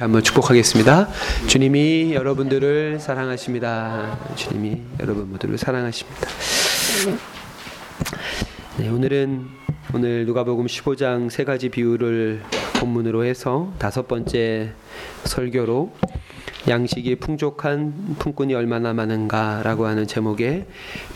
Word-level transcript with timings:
한번 0.00 0.22
축복하겠습니다. 0.22 1.08
주님이 1.48 2.14
여러분들을 2.14 3.00
사랑하십니다. 3.00 4.16
주님이 4.36 4.80
여러분 5.00 5.28
모두를 5.28 5.58
사랑하십니다. 5.58 6.28
네, 8.76 8.88
오늘은 8.88 9.48
오늘 9.92 10.24
누가복음 10.24 10.66
15장 10.66 11.30
세 11.30 11.42
가지 11.42 11.68
비유를 11.68 12.42
본문으로 12.74 13.24
해서 13.24 13.72
다섯 13.80 14.06
번째 14.06 14.70
설교로 15.24 15.92
양식이 16.68 17.16
풍족한 17.16 18.14
품꾼이 18.20 18.54
얼마나 18.54 18.92
많은가라고 18.92 19.88
하는 19.88 20.06
제목의 20.06 20.66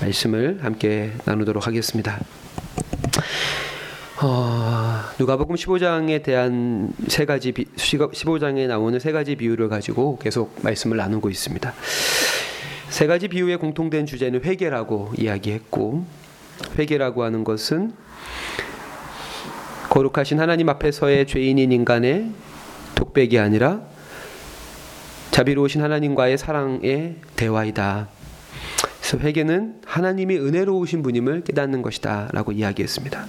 말씀을 0.01 0.59
함께 0.61 1.13
나누도록 1.25 1.69
하겠습니다. 1.69 2.19
어, 4.25 5.01
누가복음 5.19 5.57
15장에 5.57 6.23
대한 6.23 6.93
세 7.09 7.25
가지 7.25 7.51
비, 7.51 7.65
15장에 7.65 8.69
나오는 8.69 8.97
세 9.01 9.11
가지 9.11 9.35
비유를 9.35 9.69
가지고 9.69 10.17
계속 10.19 10.55
말씀을 10.63 10.97
나누고 10.97 11.29
있습니다. 11.29 11.75
세 12.89 13.07
가지 13.09 13.27
비유의 13.27 13.57
공통된 13.57 14.07
주제는 14.07 14.45
회개라고 14.45 15.15
이야기했고 15.19 16.05
회개라고 16.79 17.25
하는 17.25 17.43
것은 17.43 17.95
거룩하신 19.91 20.39
하나님 20.39 20.69
앞에서의 20.69 21.27
죄인인 21.27 21.73
인간의 21.73 22.31
독백이 22.95 23.41
아니라 23.41 23.81
자비로우신 25.33 25.83
하나님과의 25.83 26.39
사랑의 26.39 27.17
대화이다. 27.35 28.09
그래서 29.01 29.19
회개는 29.19 29.81
하나님이 29.85 30.37
은혜로우신 30.37 31.03
분임을 31.03 31.43
깨닫는 31.43 31.83
것이다라고 31.83 32.53
이야기했습니다. 32.53 33.27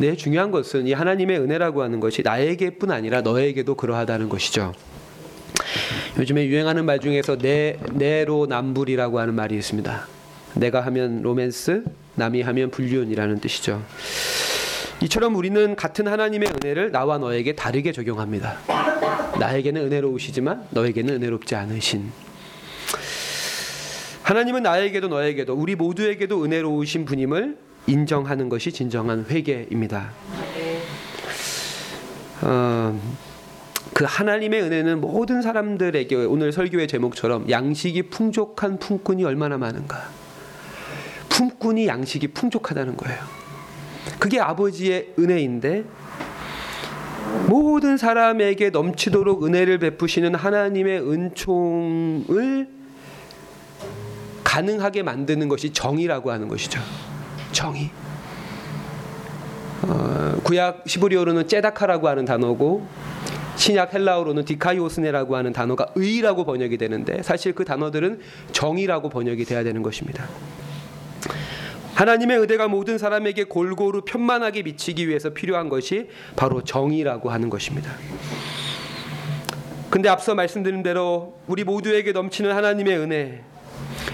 네, 0.00 0.16
중요한 0.16 0.50
것은 0.50 0.86
이 0.86 0.94
하나님의 0.94 1.38
은혜라고 1.40 1.82
하는 1.82 2.00
것이 2.00 2.22
나에게뿐 2.22 2.90
아니라 2.90 3.20
너에게도 3.20 3.74
그러하다는 3.74 4.30
것이죠. 4.30 4.72
요즘에 6.18 6.46
유행하는 6.46 6.86
말 6.86 7.00
중에서 7.00 7.36
내 7.36 7.78
내로 7.92 8.46
남불이라고 8.46 9.20
하는 9.20 9.34
말이 9.34 9.56
있습니다. 9.56 10.08
내가 10.54 10.80
하면 10.86 11.20
로맨스, 11.20 11.84
남이 12.14 12.40
하면 12.40 12.70
불륜이라는 12.70 13.40
뜻이죠. 13.40 13.82
이처럼 15.02 15.34
우리는 15.36 15.76
같은 15.76 16.08
하나님의 16.08 16.48
은혜를 16.48 16.92
나와 16.92 17.18
너에게 17.18 17.54
다르게 17.54 17.92
적용합니다. 17.92 18.56
나에게는 19.38 19.82
은혜로우시지만 19.82 20.68
너에게는 20.70 21.16
은혜롭지 21.16 21.54
않으신 21.56 22.10
하나님은 24.22 24.62
나에게도 24.62 25.08
너에게도 25.08 25.52
우리 25.52 25.74
모두에게도 25.74 26.42
은혜로우신 26.42 27.04
분임을 27.04 27.69
인정하는 27.86 28.48
것이 28.48 28.72
진정한 28.72 29.24
회개입니다. 29.28 30.10
어, 32.42 33.00
그 33.94 34.04
하나님의 34.06 34.62
은혜는 34.62 35.00
모든 35.00 35.42
사람들에게 35.42 36.14
오늘 36.24 36.52
설교의 36.52 36.88
제목처럼 36.88 37.50
양식이 37.50 38.04
풍족한 38.04 38.78
품꾼이 38.78 39.24
얼마나 39.24 39.58
많은가. 39.58 40.08
품꾼이 41.28 41.86
양식이 41.86 42.28
풍족하다는 42.28 42.96
거예요. 42.96 43.18
그게 44.18 44.40
아버지의 44.40 45.14
은혜인데 45.18 45.84
모든 47.48 47.96
사람에게 47.96 48.70
넘치도록 48.70 49.44
은혜를 49.44 49.78
베푸시는 49.78 50.34
하나님의 50.34 51.00
은총을 51.00 52.68
가능하게 54.44 55.02
만드는 55.02 55.48
것이 55.48 55.72
정의라고 55.72 56.30
하는 56.30 56.48
것이죠. 56.48 56.80
정의. 57.60 57.90
어, 59.82 60.40
구약 60.44 60.84
시브리어로는 60.86 61.46
째다카라고 61.46 62.08
하는 62.08 62.24
단어고 62.24 62.86
신약 63.56 63.92
헬라어로는 63.92 64.46
디카이오스네라고 64.46 65.36
하는 65.36 65.52
단어가 65.52 65.86
의라고 65.94 66.44
번역이 66.44 66.78
되는데 66.78 67.22
사실 67.22 67.54
그 67.54 67.66
단어들은 67.66 68.20
정의라고 68.52 69.10
번역이 69.10 69.44
돼야 69.44 69.62
되는 69.62 69.82
것입니다. 69.82 70.26
하나님의 71.96 72.38
의대가 72.38 72.66
모든 72.66 72.96
사람에게 72.96 73.44
골고루 73.44 74.06
편만하게 74.06 74.62
미치기 74.62 75.06
위해서 75.06 75.34
필요한 75.34 75.68
것이 75.68 76.08
바로 76.36 76.64
정의라고 76.64 77.28
하는 77.28 77.50
것입니다. 77.50 77.92
근데 79.90 80.08
앞서 80.08 80.34
말씀드린 80.34 80.82
대로 80.82 81.36
우리 81.46 81.64
모두에게 81.64 82.12
넘치는 82.12 82.54
하나님의 82.54 82.96
은혜, 82.96 83.42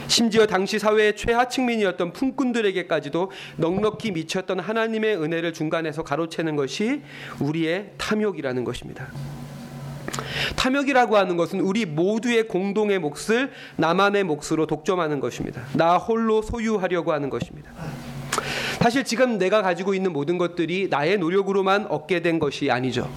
심지어 0.08 0.46
당시 0.46 0.78
사회의 0.78 1.16
최하층민이었던 1.16 2.12
품꾼들에게까지도 2.12 3.30
넉넉히 3.56 4.12
미쳤던 4.12 4.60
하나님의 4.60 5.16
은혜를 5.16 5.52
중간에서 5.52 6.02
가로채는 6.04 6.56
것이 6.56 7.02
우리의 7.40 7.92
탐욕이라는 7.98 8.64
것입니다. 8.64 9.08
탐욕이라고 10.56 11.16
하는 11.16 11.36
것은 11.36 11.60
우리 11.60 11.84
모두의 11.84 12.48
공동의 12.48 12.98
몫을 12.98 13.50
나만의 13.76 14.24
몫으로 14.24 14.66
독점하는 14.66 15.20
것입니다. 15.20 15.62
나 15.74 15.96
홀로 15.96 16.42
소유하려고 16.42 17.12
하는 17.12 17.30
것입니다. 17.30 17.70
사실 18.80 19.04
지금 19.04 19.38
내가 19.38 19.62
가지고 19.62 19.94
있는 19.94 20.12
모든 20.12 20.38
것들이 20.38 20.88
나의 20.90 21.18
노력으로만 21.18 21.86
얻게 21.86 22.20
된 22.20 22.38
것이 22.38 22.70
아니죠. 22.70 23.10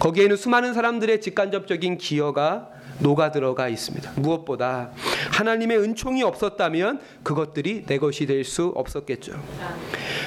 거기에는 0.00 0.36
수많은 0.36 0.74
사람들의 0.74 1.20
직간접적인 1.20 1.98
기여가 1.98 2.70
녹아 3.00 3.30
들어가 3.30 3.68
있습니다. 3.68 4.12
무엇보다 4.16 4.90
하나님의 5.32 5.78
은총이 5.78 6.22
없었다면 6.22 7.00
그것들이 7.22 7.84
내 7.86 7.98
것이 7.98 8.26
될 8.26 8.44
수 8.44 8.72
없었겠죠. 8.74 9.32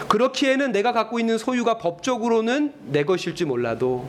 그렇기에는 0.08 0.72
내가 0.72 0.92
갖고 0.92 1.20
있는 1.20 1.38
소유가 1.38 1.78
법적으로는 1.78 2.74
내 2.88 3.04
것일지 3.04 3.46
몰라도 3.46 4.08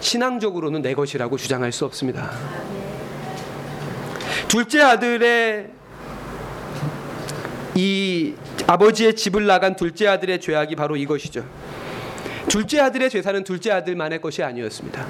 신앙적으로는 0.00 0.82
내 0.82 0.94
것이라고 0.94 1.36
주장할 1.36 1.72
수 1.72 1.84
없습니다. 1.84 2.30
둘째 4.48 4.80
아들의 4.82 5.70
이 7.74 8.34
아버지의 8.66 9.16
집을 9.16 9.46
나간 9.46 9.76
둘째 9.76 10.06
아들의 10.08 10.40
죄악이 10.40 10.76
바로 10.76 10.96
이것이죠. 10.96 11.44
둘째 12.48 12.80
아들의 12.80 13.10
죄사는 13.10 13.44
둘째 13.44 13.72
아들만의 13.72 14.20
것이 14.20 14.42
아니었습니다. 14.42 15.06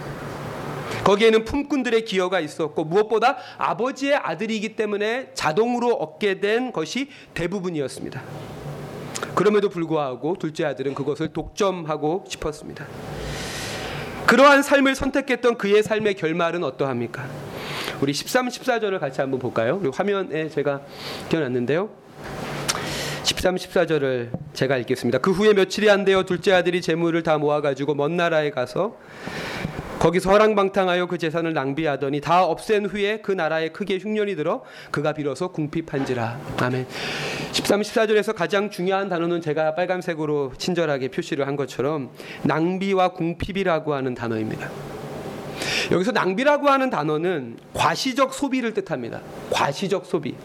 거기에는 1.08 1.46
품꾼들의 1.46 2.04
기여가 2.04 2.38
있었고 2.38 2.84
무엇보다 2.84 3.38
아버지의 3.56 4.16
아들이기 4.16 4.76
때문에 4.76 5.30
자동으로 5.32 5.94
얻게 5.94 6.38
된 6.38 6.70
것이 6.70 7.08
대부분이었습니다. 7.32 8.22
그럼에도 9.34 9.70
불구하고 9.70 10.36
둘째 10.38 10.66
아들은 10.66 10.94
그것을 10.94 11.28
독점하고 11.28 12.24
싶었습니다. 12.28 12.86
그러한 14.26 14.62
삶을 14.62 14.94
선택했던 14.94 15.56
그의 15.56 15.82
삶의 15.82 16.12
결말은 16.16 16.62
어떠합니까? 16.62 17.26
우리 18.02 18.12
13, 18.12 18.48
14절을 18.48 19.00
같이 19.00 19.22
한번 19.22 19.40
볼까요? 19.40 19.78
우리 19.80 19.88
화면에 19.88 20.50
제가 20.50 20.82
띄워놨는데요. 21.30 21.88
13, 23.22 23.56
14절을 23.56 24.28
제가 24.52 24.76
읽겠습니다. 24.76 25.18
그 25.18 25.30
후에 25.30 25.54
며칠이 25.54 25.88
안 25.88 26.04
되어 26.04 26.24
둘째 26.24 26.52
아들이 26.52 26.82
재물을 26.82 27.22
다 27.22 27.38
모아가지고 27.38 27.94
먼 27.94 28.14
나라에 28.14 28.50
가서 28.50 28.98
거기서 29.98 30.30
허랑방탕하여 30.30 31.06
그 31.06 31.18
재산을 31.18 31.52
낭비하더니 31.54 32.20
다 32.20 32.44
없앤 32.44 32.86
후에 32.86 33.18
그 33.20 33.32
나라에 33.32 33.70
크게 33.70 33.98
흉년이 33.98 34.36
들어 34.36 34.62
그가 34.92 35.12
비로소 35.12 35.48
궁핍한지라. 35.50 36.38
아멘. 36.58 36.86
13, 37.52 37.80
14절에서 37.80 38.34
가장 38.34 38.70
중요한 38.70 39.08
단어는 39.08 39.40
제가 39.40 39.74
빨간색으로 39.74 40.52
친절하게 40.56 41.08
표시를 41.08 41.48
한 41.48 41.56
것처럼 41.56 42.10
낭비와 42.44 43.08
궁핍이라고 43.08 43.94
하는 43.94 44.14
단어입니다. 44.14 44.70
여기서 45.90 46.12
낭비라고 46.12 46.68
하는 46.68 46.90
단어는 46.90 47.56
과시적 47.74 48.34
소비를 48.34 48.74
뜻합니다. 48.74 49.20
과시적 49.50 50.06
소비. 50.06 50.36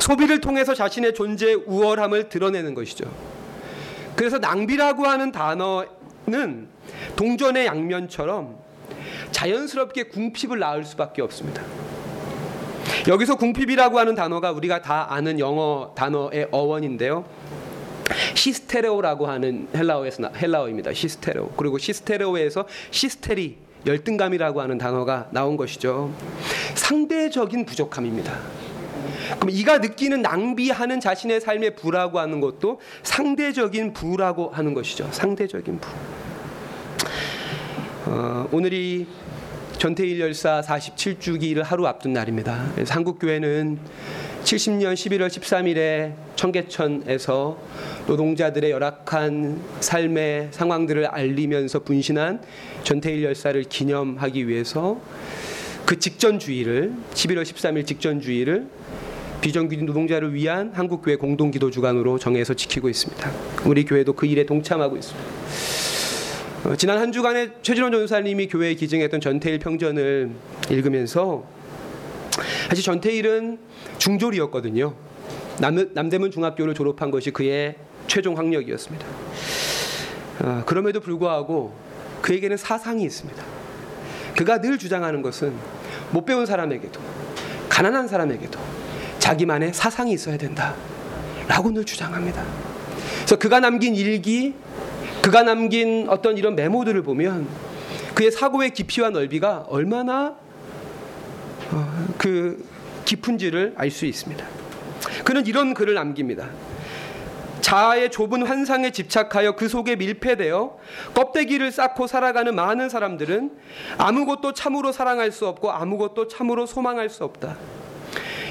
소비를 0.00 0.40
통해서 0.40 0.74
자신의 0.74 1.14
존재의 1.14 1.54
우월함을 1.66 2.28
드러내는 2.28 2.74
것이죠. 2.74 3.10
그래서 4.16 4.38
낭비라고 4.38 5.06
하는 5.06 5.32
단어는 5.32 6.68
동전의 7.16 7.66
양면처럼 7.66 8.56
자연스럽게 9.30 10.04
궁핍을 10.04 10.58
낳을 10.58 10.84
수밖에 10.84 11.22
없습니다. 11.22 11.62
여기서 13.08 13.36
궁핍이라고 13.36 13.98
하는 13.98 14.14
단어가 14.14 14.50
우리가 14.50 14.82
다 14.82 15.06
아는 15.10 15.38
영어 15.38 15.92
단어의 15.94 16.48
어원인데요. 16.50 17.24
시스테레오라고 18.34 19.26
하는 19.26 19.68
헬라어에서 19.74 20.30
헬라어입니다. 20.34 20.92
시스테레오. 20.92 21.50
그리고 21.56 21.78
시스테레오에서 21.78 22.66
시스테리 22.90 23.58
열등감이라고 23.86 24.60
하는 24.60 24.78
단어가 24.78 25.28
나온 25.30 25.56
것이죠. 25.56 26.12
상대적인 26.74 27.64
부족함입니다. 27.64 28.38
그럼 29.36 29.50
이가 29.50 29.78
느끼는 29.78 30.22
낭비하는 30.22 31.00
자신의 31.00 31.40
삶의 31.40 31.76
부라고 31.76 32.18
하는 32.18 32.40
것도 32.40 32.80
상대적인 33.02 33.92
부라고 33.92 34.50
하는 34.50 34.74
것이죠. 34.74 35.08
상대적인 35.12 35.78
부. 35.78 35.88
어, 38.06 38.48
오늘이 38.52 39.06
전태일 39.78 40.20
열사 40.20 40.60
47주기를 40.60 41.62
하루 41.62 41.86
앞둔 41.86 42.12
날입니다. 42.12 42.70
그래서 42.74 42.94
한국 42.94 43.18
교회는 43.18 43.78
70년 44.44 44.94
11월 44.94 45.28
13일에 45.28 46.14
청계천에서 46.36 47.58
노동자들의 48.06 48.70
열악한 48.70 49.62
삶의 49.80 50.48
상황들을 50.50 51.06
알리면서 51.06 51.80
분신한 51.80 52.42
전태일 52.82 53.22
열사를 53.24 53.62
기념하기 53.64 54.48
위해서 54.48 55.00
그 55.86 55.98
직전 55.98 56.38
주일을 56.38 56.92
11월 57.14 57.42
13일 57.42 57.86
직전 57.86 58.20
주일을 58.20 58.68
비정규직 59.40 59.84
노동자를 59.84 60.34
위한 60.34 60.72
한국교회 60.74 61.16
공동기도 61.16 61.70
주간으로 61.70 62.18
정해서 62.18 62.52
지키고 62.54 62.88
있습니다. 62.88 63.30
우리 63.64 63.84
교회도 63.84 64.12
그 64.12 64.26
일에 64.26 64.44
동참하고 64.44 64.96
있습니다. 64.96 65.89
어, 66.62 66.76
지난 66.76 66.98
한 66.98 67.10
주간에 67.10 67.48
최진원 67.62 67.90
전사님이 67.90 68.48
교회에 68.48 68.74
기증했던 68.74 69.22
전태일 69.22 69.58
평전을 69.60 70.30
읽으면서 70.68 71.44
사실 72.68 72.84
전태일은 72.84 73.58
중졸이었거든요. 73.96 74.94
남, 75.58 75.88
남대문 75.94 76.30
중학교를 76.30 76.74
졸업한 76.74 77.10
것이 77.10 77.30
그의 77.30 77.76
최종 78.08 78.36
학력이었습니다. 78.36 79.06
어, 80.40 80.62
그럼에도 80.66 81.00
불구하고 81.00 81.72
그에게는 82.20 82.58
사상이 82.58 83.04
있습니다. 83.04 83.42
그가 84.36 84.60
늘 84.60 84.76
주장하는 84.76 85.22
것은 85.22 85.54
못 86.10 86.26
배운 86.26 86.44
사람에게도 86.44 87.00
가난한 87.70 88.06
사람에게도 88.06 88.60
자기만의 89.18 89.72
사상이 89.72 90.12
있어야 90.12 90.36
된다. 90.36 90.74
라고 91.48 91.70
늘 91.70 91.86
주장합니다. 91.86 92.44
그래서 93.16 93.36
그가 93.36 93.60
남긴 93.60 93.94
일기, 93.94 94.54
그가 95.22 95.42
남긴 95.42 96.06
어떤 96.08 96.38
이런 96.38 96.56
메모들을 96.56 97.02
보면 97.02 97.46
그의 98.14 98.30
사고의 98.30 98.70
깊이와 98.70 99.10
넓이가 99.10 99.66
얼마나 99.68 100.36
어, 101.72 102.06
그 102.18 102.64
깊은지를 103.04 103.74
알 103.76 103.90
수 103.90 104.06
있습니다. 104.06 104.44
그는 105.24 105.46
이런 105.46 105.74
글을 105.74 105.94
남깁니다. 105.94 106.48
자아의 107.60 108.10
좁은 108.10 108.46
환상에 108.46 108.90
집착하여 108.90 109.54
그 109.54 109.68
속에 109.68 109.96
밀폐되어 109.96 110.78
껍데기를 111.14 111.70
쌓고 111.70 112.06
살아가는 112.06 112.54
많은 112.54 112.88
사람들은 112.88 113.50
아무것도 113.98 114.54
참으로 114.54 114.92
사랑할 114.92 115.30
수 115.30 115.46
없고 115.46 115.70
아무것도 115.70 116.28
참으로 116.28 116.66
소망할 116.66 117.10
수 117.10 117.24
없다. 117.24 117.56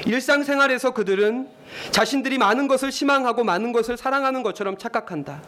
일상생활에서 0.06 0.92
그들은 0.92 1.48
자신들이 1.90 2.38
많은 2.38 2.68
것을 2.68 2.90
희망하고 2.90 3.44
많은 3.44 3.72
것을 3.72 3.96
사랑하는 3.96 4.42
것처럼 4.42 4.76
착각한다. 4.76 5.42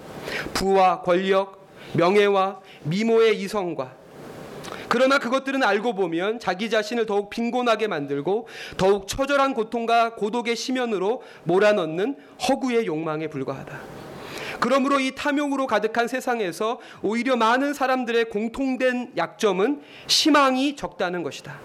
부와 0.55 1.03
권력, 1.03 1.67
명예와 1.95 2.61
미모의 2.85 3.41
이성과 3.41 4.03
그러나 4.89 5.19
그것들은 5.19 5.63
알고 5.63 5.95
보면 5.95 6.39
자기 6.39 6.69
자신을 6.69 7.07
더욱 7.07 7.31
빈곤하게 7.31 7.87
만들고 7.87 8.47
더욱 8.77 9.09
처절한 9.09 9.55
고통과 9.55 10.15
고독의 10.17 10.55
심연으로 10.55 11.23
몰아넣는 11.45 12.17
허구의 12.47 12.85
욕망에 12.85 13.29
불과하다. 13.29 13.81
그러므로 14.61 15.01
이 15.01 15.15
탐욕으로 15.15 15.67
가득한 15.67 16.09
세상에서 16.09 16.79
오히려 17.01 17.37
많은 17.37 17.73
사람들의 17.73 18.27
공통된 18.27 19.13
약점은 19.17 19.81
희망이 20.09 20.77
적다는 20.77 21.23
것이다. 21.23 21.59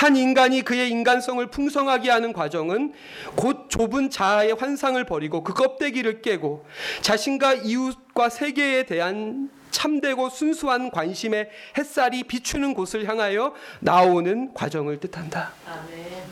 한 0.00 0.16
인간이 0.16 0.62
그의 0.62 0.88
인간성을 0.88 1.46
풍성하게 1.48 2.08
하는 2.08 2.32
과정은 2.32 2.94
곧 3.36 3.68
좁은 3.68 4.08
자아의 4.08 4.54
환상을 4.54 5.04
버리고 5.04 5.44
그 5.44 5.52
껍데기를 5.52 6.22
깨고 6.22 6.64
자신과 7.02 7.52
이웃과 7.52 8.30
세계에 8.30 8.84
대한 8.84 9.50
참되고 9.70 10.30
순수한 10.30 10.90
관심의 10.90 11.50
햇살이 11.76 12.22
비추는 12.22 12.72
곳을 12.72 13.06
향하여 13.06 13.52
나오는 13.80 14.54
과정을 14.54 15.00
뜻한다. 15.00 15.52
아멘. 15.66 16.22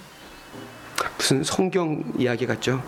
무슨 1.18 1.44
성경 1.44 2.02
이야기 2.16 2.46
같죠? 2.46 2.82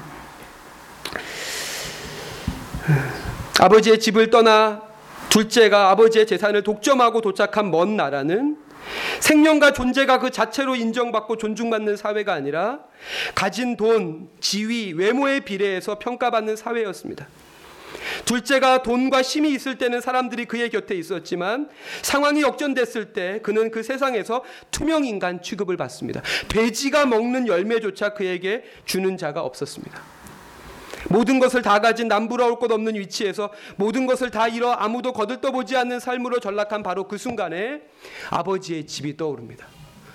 아버지의 3.60 4.00
집을 4.00 4.30
떠나 4.30 4.80
둘째가 5.28 5.90
아버지의 5.90 6.26
재산을 6.26 6.62
독점하고 6.62 7.20
도착한 7.20 7.70
먼 7.70 7.96
나라는 7.96 8.69
생명과 9.20 9.72
존재가 9.72 10.18
그 10.18 10.30
자체로 10.30 10.74
인정받고 10.74 11.36
존중받는 11.36 11.96
사회가 11.96 12.32
아니라 12.32 12.80
가진 13.34 13.76
돈, 13.76 14.28
지위, 14.40 14.92
외모에 14.92 15.40
비례해서 15.40 15.98
평가받는 15.98 16.56
사회였습니다. 16.56 17.28
둘째가 18.24 18.82
돈과 18.82 19.22
힘이 19.22 19.52
있을 19.52 19.78
때는 19.78 20.00
사람들이 20.00 20.44
그의 20.44 20.70
곁에 20.70 20.94
있었지만 20.94 21.68
상황이 22.02 22.42
역전됐을 22.42 23.12
때 23.12 23.40
그는 23.42 23.70
그 23.70 23.82
세상에서 23.82 24.44
투명 24.70 25.04
인간 25.04 25.42
취급을 25.42 25.76
받습니다. 25.76 26.22
돼지가 26.48 27.06
먹는 27.06 27.46
열매조차 27.46 28.14
그에게 28.14 28.64
주는 28.84 29.16
자가 29.16 29.42
없었습니다. 29.42 30.19
모든 31.08 31.38
것을 31.38 31.62
다 31.62 31.80
가진 31.80 32.08
남부러울 32.08 32.58
것 32.58 32.70
없는 32.70 32.94
위치에서 32.94 33.50
모든 33.76 34.06
것을 34.06 34.30
다 34.30 34.48
잃어 34.48 34.72
아무도 34.72 35.12
거들떠보지 35.12 35.76
않는 35.76 36.00
삶으로 36.00 36.40
전락한 36.40 36.82
바로 36.82 37.08
그 37.08 37.18
순간에 37.18 37.82
아버지의 38.30 38.86
집이 38.86 39.16
떠오릅니다. 39.16 39.66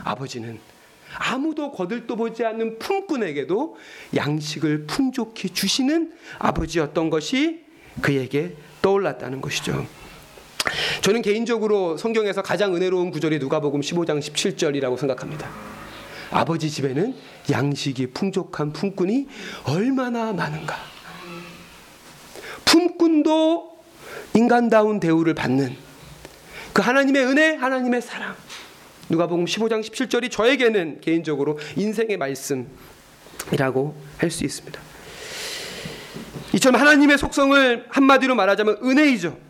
아버지는 0.03 0.59
아무도 1.17 1.71
거들떠보지 1.71 2.45
않는 2.45 2.79
품꾼에게도 2.79 3.77
양식을 4.15 4.85
풍족히 4.85 5.49
주시는 5.49 6.13
아버지였던 6.39 7.09
것이 7.09 7.63
그에게 8.01 8.55
떠올랐다는 8.81 9.41
것이죠. 9.41 9.85
저는 11.01 11.21
개인적으로 11.21 11.97
성경에서 11.97 12.41
가장 12.41 12.75
은혜로운 12.75 13.11
구절이 13.11 13.39
누가복음 13.39 13.81
15장 13.81 14.19
17절이라고 14.19 14.97
생각합니다. 14.97 15.49
아버지 16.35 16.69
집에는 16.69 17.15
양식이 17.49 18.07
풍족한 18.07 18.73
품꾼이 18.73 19.27
얼마나 19.63 20.33
많은가. 20.33 20.75
품꾼도 22.65 23.77
인간다운 24.33 24.99
대우를 24.99 25.33
받는 25.33 25.77
그 26.73 26.81
하나님의 26.81 27.25
은혜, 27.25 27.55
하나님의 27.55 28.01
사랑. 28.01 28.35
누가복음 29.07 29.45
15장 29.45 29.81
17절이 29.81 30.29
저에게는 30.29 30.99
개인적으로 30.99 31.57
인생의 31.77 32.17
말씀이라고 32.17 33.95
할 34.17 34.29
수 34.29 34.43
있습니다. 34.43 34.81
이처럼 36.53 36.81
하나님의 36.81 37.17
속성을 37.17 37.85
한마디로 37.89 38.35
말하자면 38.35 38.79
은혜이죠. 38.83 39.44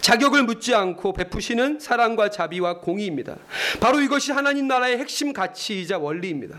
자격을 0.00 0.44
묻지 0.44 0.74
않고 0.74 1.12
베푸시는 1.12 1.80
사랑과 1.80 2.30
자비와 2.30 2.80
공의입니다. 2.80 3.36
바로 3.80 4.00
이것이 4.00 4.32
하나님 4.32 4.68
나라의 4.68 4.98
핵심 4.98 5.32
가치이자 5.32 5.98
원리입니다. 5.98 6.58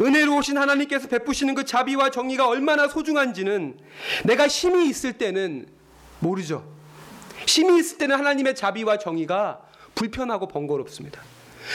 은혜로우신 0.00 0.58
하나님께서 0.58 1.08
베푸시는 1.08 1.54
그 1.54 1.64
자비와 1.64 2.10
정의가 2.10 2.48
얼마나 2.48 2.88
소중한지는 2.88 3.78
내가 4.24 4.48
힘이 4.48 4.88
있을 4.88 5.12
때는 5.12 5.66
모르죠. 6.18 6.64
힘이 7.46 7.78
있을 7.78 7.98
때는 7.98 8.16
하나님의 8.18 8.54
자비와 8.54 8.98
정의가 8.98 9.60
불편하고 9.94 10.48
번거롭습니다. 10.48 11.20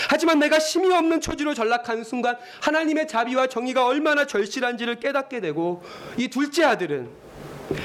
하지만 0.10 0.39
내가 0.39 0.60
힘이 0.60 0.94
없는 0.94 1.22
처지로 1.22 1.53
전락하는 1.53 2.03
순간 2.03 2.38
하나님의 2.62 3.08
자비와 3.08 3.48
정의가 3.48 3.86
얼마나 3.86 4.25
절실한지를 4.25 5.00
깨닫게 5.00 5.39
되고 5.39 5.84
이 6.17 6.27
둘째 6.27 6.63
아들은 6.63 7.10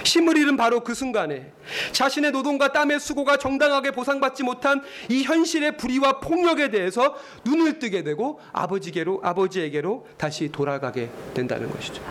힘을 0.05 0.37
잃은 0.37 0.57
바로 0.57 0.81
그 0.81 0.95
순간에 0.95 1.53
자신의 1.93 2.33
노동과 2.33 2.73
땀의 2.73 3.00
수고가 3.00 3.37
정당하게 3.37 3.91
보상받지 3.91 4.43
못한 4.43 4.83
이 5.09 5.23
현실의 5.23 5.76
불의와 5.76 6.21
폭력에 6.21 6.71
대해서 6.71 7.14
눈을 7.45 7.79
뜨게 7.79 8.03
되고 8.03 8.41
아버지께로 8.53 9.21
아버지에게로 9.23 10.07
다시 10.17 10.50
돌아가게 10.50 11.11
된다는 11.35 11.71
것이죠. 11.71 12.03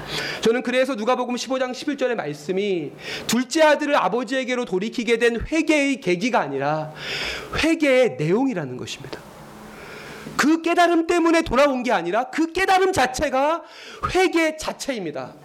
저는 0.41 0.63
그래서 0.63 0.95
누가복음 0.95 1.35
15장 1.35 1.71
11절의 1.71 2.15
말씀이 2.15 2.91
둘째 3.27 3.63
아들을 3.63 3.95
아버지에게로 3.95 4.65
돌이키게 4.65 5.17
된 5.17 5.41
회개의 5.51 6.01
계기가 6.01 6.39
아니라 6.39 6.93
회개의 7.63 8.15
내용이라는 8.17 8.77
것입니다. 8.77 9.19
그 10.37 10.61
깨달음 10.61 11.07
때문에 11.07 11.43
돌아온 11.43 11.83
게 11.83 11.91
아니라 11.91 12.25
그 12.25 12.51
깨달음 12.51 12.91
자체가 12.91 13.63
회개 14.13 14.57
자체입니다. 14.57 15.35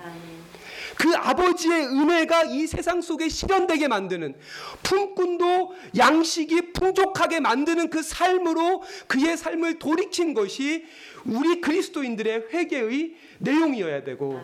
그 0.99 1.15
아버지의 1.15 1.87
은혜가 1.87 2.45
이 2.45 2.67
세상 2.67 3.01
속에 3.01 3.29
실현되게 3.29 3.87
만드는 3.87 4.35
품꾼도 4.83 5.75
양식이 5.97 6.73
풍족하게 6.73 7.39
만드는 7.39 7.89
그 7.89 8.03
삶으로 8.03 8.83
그의 9.07 9.37
삶을 9.37 9.79
돌이킨 9.79 10.35
것이 10.35 10.85
우리 11.25 11.61
그리스도인들의 11.61 12.49
회개의 12.53 13.15
내용이어야 13.39 14.03
되고 14.03 14.41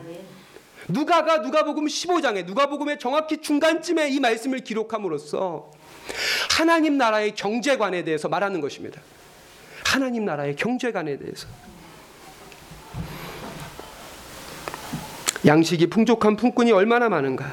누가가 0.89 1.39
누가복음 1.39 1.87
15장에 1.87 2.47
누가복음의 2.47 3.01
정확히 3.01 3.39
중간쯤에 3.39 4.11
이 4.11 4.21
말씀을 4.21 4.61
기록함으로써 4.61 5.73
하나님 6.57 6.97
나라의 6.99 7.35
경제관에 7.35 8.05
대해서 8.05 8.29
말하는 8.29 8.61
것입니다. 8.61 9.01
하나님 9.85 10.25
나라의 10.25 10.55
경제관에 10.55 11.19
대해서 11.19 11.49
양식이 15.47 15.89
풍족한 15.89 16.37
품꾼이 16.37 16.73
얼마나 16.73 17.09
많은가 17.09 17.53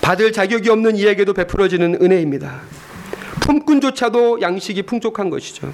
받을 0.00 0.32
자격이 0.32 0.68
없는 0.68 0.96
이에게도 0.96 1.32
베풀어지는 1.32 2.02
은혜입니다. 2.02 2.60
품꾼조차도 3.40 4.40
양식이 4.40 4.82
풍족한 4.82 5.30
것이죠. 5.30 5.72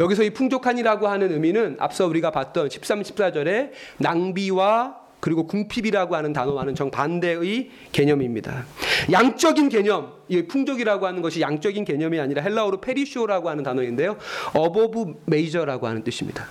여기서 0.00 0.24
이 0.24 0.30
풍족한이라고 0.30 1.08
하는 1.08 1.32
의미는 1.32 1.76
앞서 1.78 2.06
우리가 2.06 2.30
봤던 2.30 2.70
13, 2.70 3.02
14절에 3.02 3.70
낭비와 3.98 4.96
그리고 5.20 5.46
궁핍이라고 5.46 6.14
하는 6.14 6.32
단어와는 6.32 6.74
정반대의 6.74 7.70
개념입니다. 7.90 8.64
양적인 9.10 9.68
개념, 9.68 10.12
이 10.28 10.42
풍족이라고 10.42 11.06
하는 11.06 11.22
것이 11.22 11.40
양적인 11.40 11.84
개념이 11.84 12.20
아니라 12.20 12.42
헬라어로 12.42 12.80
페리쇼라고 12.80 13.48
하는 13.48 13.64
단어인데요. 13.64 14.16
above 14.54 15.22
measure라고 15.26 15.86
하는 15.86 16.04
뜻입니다. 16.04 16.46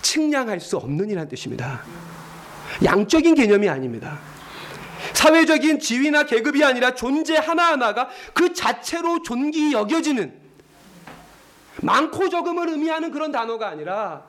측량할 0.00 0.60
수 0.60 0.76
없는 0.76 1.10
이라는 1.10 1.28
뜻입니다. 1.28 1.82
양적인 2.84 3.34
개념이 3.34 3.68
아닙니다. 3.68 4.18
사회적인 5.12 5.78
지위나 5.78 6.24
계급이 6.24 6.64
아니라 6.64 6.94
존재 6.94 7.36
하나하나가 7.36 8.08
그 8.32 8.52
자체로 8.52 9.22
존귀 9.22 9.72
여겨지는 9.72 10.46
많고 11.82 12.28
적음을 12.28 12.68
의미하는 12.70 13.10
그런 13.10 13.32
단어가 13.32 13.68
아니라 13.68 14.24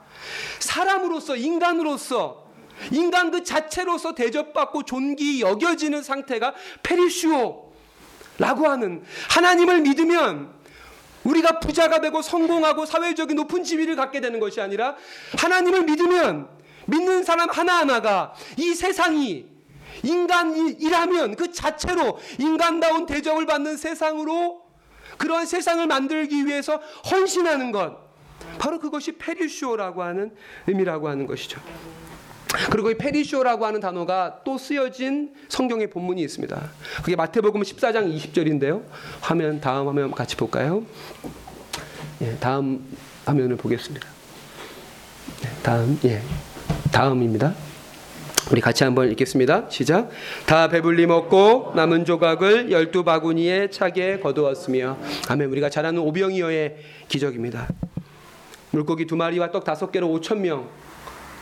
사람으로서 0.59 1.35
인간으로서 1.35 2.47
인간 2.91 3.31
그 3.31 3.43
자체로서 3.43 4.13
대접받고 4.13 4.83
존귀 4.83 5.41
여겨지는 5.41 6.03
상태가 6.03 6.53
περισσεύω라고 6.83 7.71
하는 8.39 9.03
하나님을 9.29 9.81
믿으면 9.81 10.55
우리가 11.23 11.59
부자가 11.59 11.99
되고 11.99 12.21
성공하고 12.21 12.85
사회적인 12.85 13.35
높은 13.35 13.63
지위를 13.63 13.95
갖게 13.95 14.21
되는 14.21 14.39
것이 14.39 14.61
아니라 14.61 14.95
하나님을 15.37 15.83
믿으면 15.83 16.56
믿는 16.87 17.23
사람 17.23 17.49
하나하나가 17.49 18.33
이 18.57 18.73
세상이 18.73 19.45
인간이라면 20.03 21.35
그 21.35 21.51
자체로 21.51 22.17
인간다운 22.39 23.05
대접을 23.05 23.45
받는 23.45 23.77
세상으로 23.77 24.61
그런 25.17 25.45
세상을 25.45 25.85
만들기 25.87 26.45
위해서 26.45 26.81
헌신하는 27.09 27.71
것. 27.71 28.07
바로 28.59 28.79
그것이 28.79 29.13
페리쇼라고 29.13 30.03
하는 30.03 30.31
의미라고 30.67 31.09
하는 31.09 31.25
것이죠. 31.25 31.59
그리고 32.71 32.91
이 32.91 32.97
페리쇼라고 32.97 33.65
하는 33.65 33.79
단어가 33.79 34.39
또 34.43 34.57
쓰여진 34.57 35.33
성경의 35.49 35.89
본문이 35.89 36.21
있습니다. 36.21 36.69
그게 36.97 37.15
마태복음 37.15 37.61
14장 37.61 38.15
20절인데요. 38.15 38.83
화면 39.21 39.59
다음 39.59 39.87
화면 39.87 40.11
같이 40.11 40.35
볼까요? 40.35 40.85
예, 42.21 42.35
다음 42.37 42.85
화면을 43.25 43.57
보겠습니다. 43.57 44.07
네, 45.41 45.49
다음 45.61 45.99
예. 46.05 46.21
다음입니다. 46.91 47.53
우리 48.51 48.61
같이 48.61 48.83
한번 48.83 49.11
읽겠습니다. 49.11 49.65
시작. 49.69 50.09
다 50.45 50.69
배불리 50.69 51.05
먹고 51.05 51.73
남은 51.75 52.05
조각을 52.05 52.71
열두 52.71 53.03
바구니에 53.03 53.69
차게 53.69 54.19
거두었으며 54.19 54.97
아멘. 55.27 55.49
우리가 55.49 55.69
잘 55.69 55.85
아는 55.85 55.99
오병이어의 56.01 56.77
기적입니다. 57.09 57.67
물고기 58.71 59.05
두 59.05 59.15
마리와 59.15 59.51
떡 59.51 59.63
다섯 59.63 59.91
개로 59.91 60.09
오천 60.11 60.41
명 60.41 60.69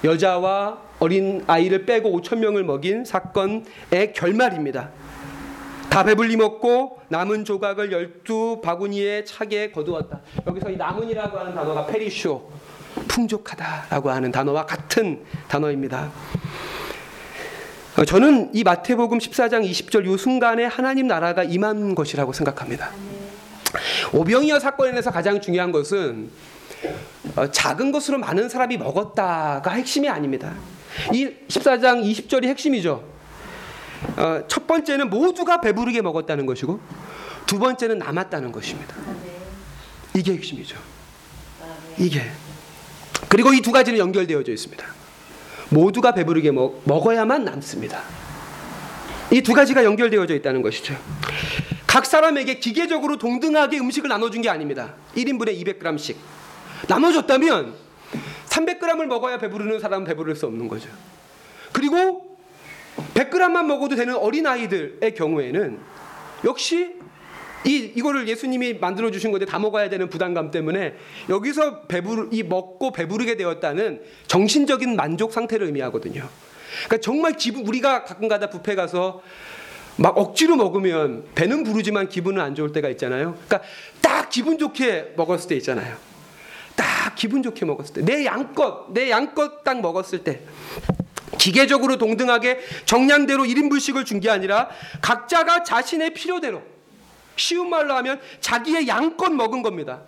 여자와 0.04 0.80
어린 1.00 1.44
아이를 1.48 1.86
빼고 1.86 2.12
오천 2.12 2.40
명을 2.40 2.64
먹인 2.64 3.06
사건의 3.06 4.14
결말입니다. 4.16 4.90
다 5.90 6.04
배불리 6.04 6.36
먹고 6.36 7.00
남은 7.10 7.46
조각을 7.46 7.92
열두 7.92 8.62
바구니에 8.64 9.24
차게 9.24 9.72
거두었다. 9.72 10.22
여기서 10.46 10.70
이 10.70 10.78
남은이라고 10.78 11.38
하는 11.38 11.56
단어가 11.56 11.86
페리쇼 11.86 12.52
풍족하다라고 13.08 14.10
하는 14.10 14.32
단어와 14.32 14.66
같은 14.66 15.24
단어입니다. 15.48 16.12
어, 17.98 18.04
저는 18.04 18.50
이 18.54 18.64
마태복음 18.64 19.20
14장 19.20 19.70
20절 19.70 20.06
이 20.06 20.18
순간에 20.18 20.66
하나님 20.66 21.08
나라가 21.08 21.44
임한 21.44 21.96
것이라고 21.96 22.34
생각합니다. 22.34 22.92
오병이어 24.14 24.60
사건에서 24.60 25.12
가장 25.12 25.40
중요한 25.40 25.72
것은 25.72 26.30
어, 27.38 27.50
작은 27.50 27.92
것으로 27.94 28.18
많은 28.18 28.50
사람이 28.50 28.78
먹었다가 28.78 29.72
핵심이 29.72 30.10
아닙니다. 30.10 30.54
이 31.14 31.30
14장 31.48 32.04
20절이 32.04 32.46
핵심이죠. 32.48 33.15
어, 34.18 34.42
첫 34.48 34.68
번째는 34.68 35.10
모두가 35.10 35.62
배부르게 35.62 36.02
먹었다는 36.02 36.46
것이고 36.46 36.80
두 37.46 37.60
번째는 37.60 37.98
남았다는 38.00 38.52
것입니다. 38.52 38.96
이게 40.14 40.34
핵심이죠. 40.34 40.78
이게 41.98 42.22
그리고 43.30 43.54
이 43.54 43.62
두 43.62 43.72
가지는 43.72 44.00
연결되어져 44.00 44.52
있습니다. 44.52 44.86
모두가 45.70 46.14
배부르게 46.14 46.52
먹, 46.52 46.82
먹어야만 46.86 47.44
남습니다. 47.44 48.02
이 49.32 49.42
두 49.42 49.54
가지가 49.54 49.84
연결되어져 49.84 50.36
있다는 50.36 50.62
것이죠. 50.62 50.96
각 51.88 52.06
사람에게 52.06 52.60
기계적으로 52.60 53.18
동등하게 53.18 53.80
음식을 53.80 54.10
나눠준 54.10 54.42
게 54.42 54.50
아닙니다. 54.50 54.94
1인분에 55.16 55.58
200g씩. 55.64 56.16
나눠줬다면 56.88 57.74
300g을 58.50 59.06
먹어야 59.06 59.38
배부르는 59.38 59.80
사람은 59.80 60.06
배부를 60.06 60.36
수 60.36 60.46
없는 60.46 60.68
거죠. 60.68 60.90
그리고 61.72 62.35
100g만 63.14 63.66
먹어도 63.66 63.96
되는 63.96 64.16
어린아이들의 64.16 65.14
경우에는 65.16 65.80
역시 66.46 66.96
이 67.66 67.92
이거를 67.96 68.28
예수님이 68.28 68.76
만들어 68.76 69.10
주신 69.10 69.32
건데 69.32 69.46
다 69.46 69.58
먹어야 69.58 69.90
되는 69.90 70.08
부담감 70.10 70.52
때문에 70.52 70.96
여기서 71.30 71.84
배부르 71.88 72.30
이 72.32 72.44
먹고 72.44 72.92
배부르게 72.92 73.38
되었다는 73.38 74.04
정신적인 74.28 74.96
만족 74.96 75.34
상태를 75.34 75.66
의미하거든요. 75.66 76.28
그러니까 76.86 76.98
정말 77.02 77.34
기분 77.34 77.66
우리가 77.66 78.04
가끔가다 78.04 78.50
뷔페 78.52 78.76
가서 78.76 79.22
막 79.98 80.18
억지로 80.18 80.56
먹으면 80.58 81.26
배는 81.36 81.64
부르지만 81.64 82.10
기분은 82.10 82.42
안 82.42 82.54
좋을 82.54 82.72
때가 82.72 82.90
있잖아요. 82.90 83.38
그러니까 83.46 83.62
딱 84.02 84.30
기분 84.30 84.58
좋게 84.58 85.14
먹었을 85.16 85.50
때 85.50 85.56
있잖아요. 85.56 85.96
딱 86.76 87.16
기분 87.16 87.42
좋게 87.42 87.66
먹었을 87.66 87.94
때, 87.96 88.02
내 88.02 88.26
양껏, 88.26 88.92
내 88.92 89.10
양껏 89.10 89.64
딱 89.64 89.80
먹었을 89.80 90.24
때, 90.24 90.42
기계적으로 91.46 91.98
동등하게 91.98 92.60
정량대로 92.86 93.44
1인분씩을 93.44 94.04
준 94.04 94.16
게 94.16 94.30
아니라 94.30 94.70
각자가 95.02 95.64
자신의 95.64 96.14
필요대로 96.14 96.64
쉬운 97.36 97.70
말로 97.70 97.94
하면 97.96 98.20
자기의 98.40 98.88
양껏 98.88 99.32
먹은 99.32 99.62
겁니다. 99.62 100.02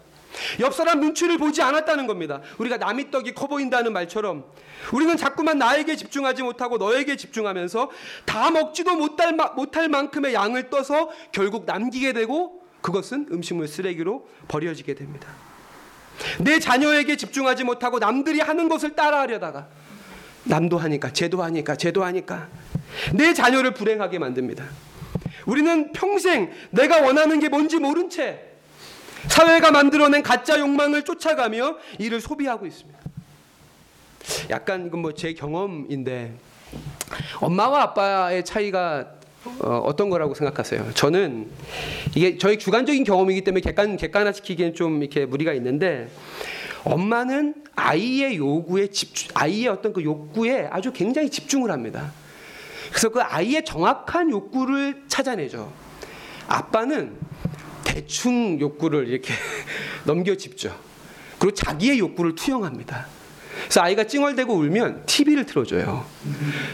옆 0.62 0.74
사람 0.74 1.01
눈치를 1.01 1.38
보지 1.38 1.62
않았다는 1.62 2.08
겁니다. 2.08 2.41
우리가 2.58 2.77
남의 2.77 3.12
떡이 3.12 3.34
커 3.34 3.48
보인다는 3.48 3.91
말처럼 3.94 4.46
우리는 4.94 5.15
자꾸만 5.17 5.60
나에게 5.60 5.96
집중하지 5.98 6.41
못하고 6.41 6.77
너에게 6.77 7.17
집중하면서 7.17 7.91
다 8.25 8.50
먹지도 8.50 8.96
못할, 8.96 9.36
못할 9.56 9.89
만큼의 9.89 10.34
양을 10.34 10.70
떠서 10.72 11.10
결국 11.32 11.65
남기게 11.65 12.13
되고 12.13 12.62
그것은 12.82 13.27
음식물 13.32 13.67
쓰레기로 13.67 14.27
버려지게 14.48 14.96
됩니다. 14.96 15.27
내 16.39 16.58
자녀에게 16.60 17.15
집중하지 17.17 17.63
못하고 17.65 18.00
남들이 18.00 18.39
하는 18.39 18.70
것을 18.70 18.96
따라하려다가 18.96 19.67
남도 20.44 20.77
하니까 20.77 21.12
쟤도 21.12 21.44
하니까 21.44 21.75
쟤도 21.75 22.03
하니까 22.03 22.48
내 23.13 23.34
자녀를 23.34 23.74
불행하게 23.74 24.20
만듭니다. 24.20 24.65
우리는 25.46 25.91
평생 25.91 26.51
내가 26.72 27.01
원하는 27.01 27.39
게 27.39 27.50
뭔지 27.50 27.77
모른 27.77 28.10
채 28.10 28.39
사회가 29.27 29.72
만들어낸 29.72 30.24
가짜 30.24 30.60
욕망을 30.60 31.03
쫓아가며 31.03 31.77
이를 32.00 32.22
소비하고 32.22 32.65
있습니다. 32.65 32.98
약간 34.50 34.86
이건 34.88 35.01
뭐 35.01 35.12
제 35.13 35.34
경험인데 35.34 36.34
엄마와 37.39 37.82
아빠의 37.84 38.44
차이가 38.46 39.13
어, 39.60 39.89
떤 39.96 40.10
거라고 40.10 40.34
생각하세요? 40.34 40.91
저는 40.94 41.50
이게 42.15 42.38
저희 42.38 42.58
주관적인 42.60 43.06
경험이기 43.06 43.41
때문에 43.46 43.62
객관 43.62 43.96
객관화시키기엔 43.96 44.74
좀 44.75 45.01
이렇게 45.01 45.25
무리가 45.25 45.53
있는데 45.53 46.10
엄마는 46.84 47.55
아이의 47.75 48.38
요구에 48.38 48.88
집중, 48.88 49.29
아이의 49.34 49.67
어떤 49.67 49.93
그 49.93 50.03
욕구에 50.03 50.67
아주 50.72 50.91
굉장히 50.91 51.29
집중을 51.29 51.72
합니다. 51.72 52.12
그래서 52.89 53.10
그 53.10 53.22
아이의 53.22 53.65
정확한 53.65 54.31
욕구를 54.31 55.03
찾아내죠. 55.07 55.72
아빠는 56.48 57.15
대충 57.84 58.60
욕구를 58.60 59.07
이렇게 59.07 59.34
넘겨짚죠. 60.05 60.75
그리고 61.39 61.53
자기의 61.53 62.00
욕구를 62.00 62.36
투영합니다. 62.36 63.07
그래서 63.63 63.81
아이가 63.81 64.05
찡얼대고 64.05 64.53
울면 64.53 65.05
TV를 65.05 65.46
틀어줘요. 65.46 66.05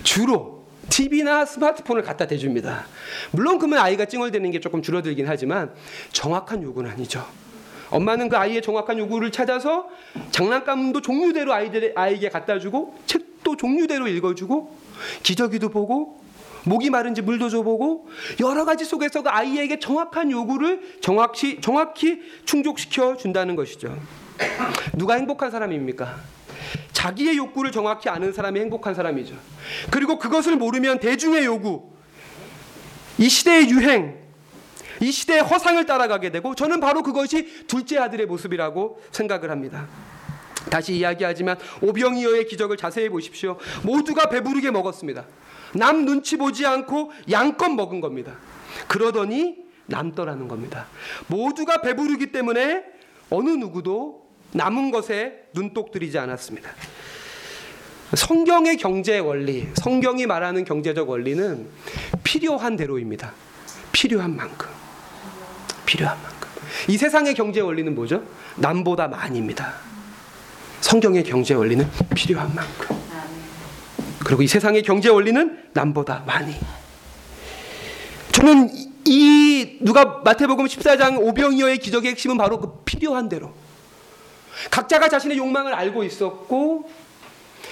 주로 0.03 0.67
TV나 0.89 1.45
스마트폰을 1.45 2.03
갖다 2.03 2.27
대줍니다. 2.27 2.86
물론 3.31 3.57
그러면 3.57 3.79
아이가 3.79 4.05
찡얼대는 4.05 4.51
게 4.51 4.60
조금 4.60 4.81
줄어들긴 4.81 5.27
하지만 5.27 5.74
정확한 6.12 6.62
요구는 6.62 6.91
아니죠. 6.91 7.25
엄마는 7.93 8.27
그 8.27 8.38
아이의 8.38 8.63
정확한 8.63 8.97
요구를 8.97 9.31
찾아서 9.31 9.88
장난감도 10.31 11.01
종류대로 11.01 11.53
아이들 11.53 11.93
아이에게 11.95 12.29
갖다 12.29 12.57
주고 12.57 12.97
책도 13.05 13.55
종류대로 13.55 14.07
읽어주고 14.07 14.75
기저귀도 15.21 15.69
보고 15.69 16.19
목이 16.65 16.89
마른지 16.89 17.21
물도 17.21 17.50
줘보고 17.50 18.07
여러 18.39 18.65
가지 18.65 18.83
속에서 18.83 19.21
그 19.21 19.29
아이에게 19.29 19.79
정확한 19.79 20.31
요구를 20.31 20.97
정확히 21.01 21.62
정확히 21.62 22.21
충족시켜 22.45 23.15
준다는 23.15 23.55
것이죠. 23.55 23.95
누가 24.93 25.13
행복한 25.15 25.51
사람입니까? 25.51 26.15
자기의 26.93 27.38
욕구를 27.38 27.71
정확히 27.71 28.09
아는 28.09 28.33
사람이 28.33 28.59
행복한 28.59 28.95
사람이죠. 28.95 29.35
그리고 29.91 30.17
그것을 30.17 30.55
모르면 30.55 31.00
대중의 31.00 31.45
요구, 31.45 31.91
이 33.19 33.29
시대의 33.29 33.69
유행, 33.69 34.23
이 35.03 35.12
시대의 35.12 35.41
허상을 35.41 35.86
따라가게 35.86 36.29
되고 36.31 36.55
저는 36.55 36.79
바로 36.79 37.03
그것이 37.03 37.65
둘째 37.67 37.98
아들의 37.98 38.25
모습이라고 38.25 39.01
생각을 39.12 39.51
합니다. 39.51 39.88
다시 40.69 40.93
이야기하지만 40.93 41.57
오병이어의 41.81 42.48
기적을 42.48 42.77
자세히 42.77 43.10
보십시오. 43.10 43.57
모두가 43.83 44.29
배부르게 44.29 44.72
먹었습니다. 44.72 45.25
남 45.74 46.05
눈치 46.05 46.38
보지 46.38 46.65
않고 46.65 47.12
양껏 47.29 47.72
먹은 47.72 48.00
겁니다. 48.00 48.38
그러더니 48.88 49.57
남더라는 49.88 50.48
겁니다. 50.48 50.88
모두가 51.27 51.81
배부르기 51.81 52.31
때문에 52.31 52.83
어느 53.29 53.50
누구도 53.50 54.24
남은 54.53 54.91
것에 54.91 55.48
눈독 55.53 55.91
들이지 55.91 56.17
않았습니다. 56.17 56.72
성경의 58.15 58.77
경제 58.77 59.19
원리, 59.19 59.67
성경이 59.74 60.27
말하는 60.27 60.63
경제적 60.63 61.10
원리는 61.10 61.67
필요한 62.24 62.77
대로입니다. 62.77 63.33
필요한 63.91 64.36
만큼. 64.36 64.82
필요한 65.93 66.17
만큼. 66.23 66.50
이 66.88 66.97
세상의 66.97 67.35
경제 67.35 67.59
원리는 67.59 67.93
뭐죠? 67.93 68.23
남보다 68.55 69.07
많이입니다. 69.07 69.75
성경의 70.81 71.23
경제 71.23 71.53
원리는 71.53 71.88
필요한 72.15 72.53
만큼. 72.55 72.97
그리고 74.25 74.41
이 74.41 74.47
세상의 74.47 74.81
경제 74.81 75.09
원리는 75.09 75.69
남보다 75.73 76.23
많이. 76.25 76.55
저는 78.31 78.71
이 79.05 79.77
누가 79.81 80.21
마태복음 80.25 80.65
14장 80.65 81.19
오병이어의 81.19 81.77
기적의 81.77 82.12
핵심은 82.12 82.38
바로 82.38 82.59
그 82.59 82.81
필요한 82.85 83.29
대로. 83.29 83.53
각자가 84.71 85.09
자신의 85.09 85.38
욕망을 85.38 85.75
알고 85.75 86.03
있었고 86.03 86.89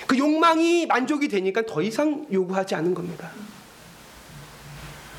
그 0.06 0.18
욕망이 0.18 0.86
만족이 0.86 1.28
되니까 1.28 1.64
더 1.66 1.82
이상 1.82 2.28
요구하지 2.32 2.76
않은 2.76 2.94
겁니다. 2.94 3.32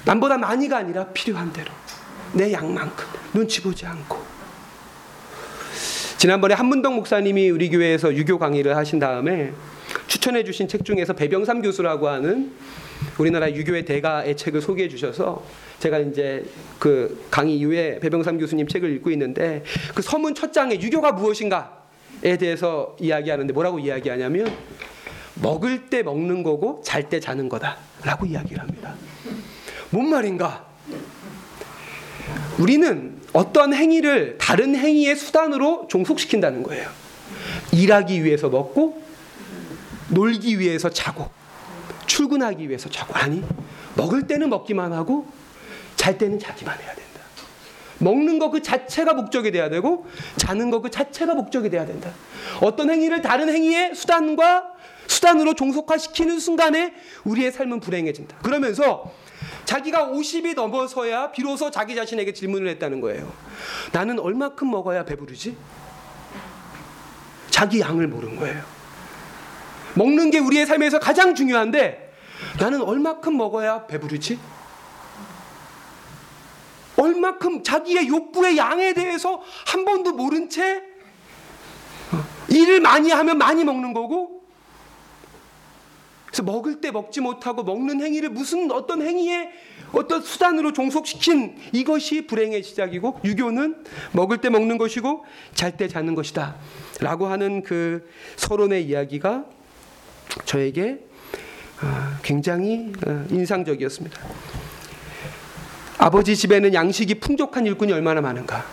남보다 0.04 0.38
많이가 0.38 0.76
아니라 0.76 1.06
필요한 1.06 1.52
대로 1.52 1.70
내 2.32 2.52
양만큼 2.52 3.06
눈치 3.34 3.62
보지 3.62 3.86
않고 3.86 4.18
지난번에 6.18 6.54
한문덕 6.54 6.94
목사님이 6.94 7.50
우리 7.50 7.68
교회에서 7.68 8.14
유교 8.14 8.38
강의를 8.38 8.76
하신 8.76 8.98
다음에 8.98 9.52
추천해 10.06 10.44
주신 10.44 10.68
책 10.68 10.84
중에서 10.84 11.14
배병삼 11.14 11.62
교수라고 11.62 12.08
하는 12.08 12.52
우리나라 13.18 13.50
유교의 13.52 13.84
대가의 13.84 14.36
책을 14.36 14.60
소개해 14.60 14.88
주셔서 14.88 15.44
제가 15.80 15.98
이제 15.98 16.44
그 16.78 17.26
강의 17.30 17.56
이후에 17.56 17.98
배병삼 17.98 18.38
교수님 18.38 18.68
책을 18.68 18.90
읽고 18.96 19.10
있는데 19.10 19.64
그 19.94 20.02
서문 20.02 20.34
첫 20.34 20.52
장에 20.52 20.80
유교가 20.80 21.12
무엇인가에 21.12 22.36
대해서 22.38 22.96
이야기하는데 23.00 23.52
뭐라고 23.52 23.80
이야기하냐면 23.80 24.46
먹을 25.34 25.86
때 25.86 26.02
먹는 26.04 26.44
거고 26.44 26.82
잘 26.84 27.08
때 27.08 27.18
자는 27.18 27.48
거다라고 27.48 28.26
이야기를 28.26 28.60
합니다. 28.60 28.94
뭔 29.90 30.08
말인가? 30.08 30.66
우리는 32.58 33.20
어떤 33.32 33.72
행위를 33.72 34.36
다른 34.38 34.76
행위의 34.76 35.16
수단으로 35.16 35.88
종속시킨다는 35.88 36.62
거예요. 36.62 36.88
일하기 37.72 38.24
위해서 38.24 38.48
먹고 38.48 39.02
놀기 40.08 40.58
위해서 40.58 40.90
자고 40.90 41.30
출근하기 42.06 42.68
위해서 42.68 42.90
자고 42.90 43.14
아니 43.14 43.42
먹을 43.96 44.26
때는 44.26 44.50
먹기만 44.50 44.92
하고 44.92 45.26
잘 45.96 46.18
때는 46.18 46.38
자기만 46.38 46.78
해야 46.78 46.94
된다. 46.94 47.02
먹는 47.98 48.38
거그 48.38 48.62
자체가 48.62 49.14
목적이 49.14 49.52
돼야 49.52 49.70
되고 49.70 50.06
자는 50.36 50.70
거그 50.70 50.90
자체가 50.90 51.34
목적이 51.34 51.70
돼야 51.70 51.86
된다. 51.86 52.10
어떤 52.60 52.90
행위를 52.90 53.22
다른 53.22 53.48
행위의 53.48 53.94
수단과 53.94 54.64
수단으로 55.06 55.54
종속화시키는 55.54 56.38
순간에 56.38 56.92
우리의 57.24 57.52
삶은 57.52 57.80
불행해진다. 57.80 58.38
그러면서 58.38 59.12
자기가 59.72 60.08
50이 60.08 60.54
넘어서야 60.54 61.32
비로소 61.32 61.70
자기 61.70 61.94
자신에게 61.94 62.34
질문을 62.34 62.68
했다는 62.72 63.00
거예요. 63.00 63.32
나는 63.90 64.18
얼마큼 64.18 64.70
먹어야 64.70 65.06
배부르지? 65.06 65.56
자기 67.48 67.80
양을 67.80 68.06
모르는 68.06 68.36
거예요. 68.36 68.62
먹는 69.94 70.30
게 70.30 70.40
우리의 70.40 70.66
삶에서 70.66 70.98
가장 70.98 71.34
중요한데 71.34 72.12
나는 72.60 72.82
얼마큼 72.82 73.34
먹어야 73.34 73.86
배부르지? 73.86 74.38
얼마큼 76.98 77.62
자기의 77.62 78.08
욕구의 78.08 78.58
양에 78.58 78.92
대해서 78.92 79.40
한 79.66 79.86
번도 79.86 80.12
모른 80.12 80.50
채 80.50 80.82
일을 82.50 82.80
많이 82.80 83.10
하면 83.10 83.38
많이 83.38 83.64
먹는 83.64 83.94
거고 83.94 84.42
그래서 86.32 86.42
먹을 86.44 86.80
때 86.80 86.90
먹지 86.90 87.20
못하고 87.20 87.62
먹는 87.62 88.00
행위를 88.00 88.30
무슨 88.30 88.70
어떤 88.72 89.02
행위에 89.02 89.50
어떤 89.92 90.22
수단으로 90.22 90.72
종속시킨 90.72 91.56
이것이 91.72 92.26
불행의 92.26 92.62
시작이고 92.62 93.20
유교는 93.24 93.84
먹을 94.12 94.38
때 94.38 94.48
먹는 94.48 94.78
것이고 94.78 95.24
잘 95.54 95.76
때 95.76 95.88
자는 95.88 96.14
것이다 96.14 96.56
라고 97.00 97.26
하는 97.26 97.62
그 97.62 98.08
서론의 98.36 98.86
이야기가 98.86 99.44
저에게 100.44 101.00
굉장히 102.22 102.92
인상적이었습니다. 103.30 104.20
아버지 105.98 106.36
집에는 106.36 106.74
양식이 106.74 107.16
풍족한 107.20 107.66
일꾼이 107.66 107.92
얼마나 107.92 108.20
많은가. 108.20 108.64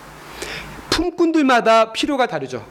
품꾼들마다 0.90 1.94
필요가 1.94 2.28
다르죠. 2.28 2.66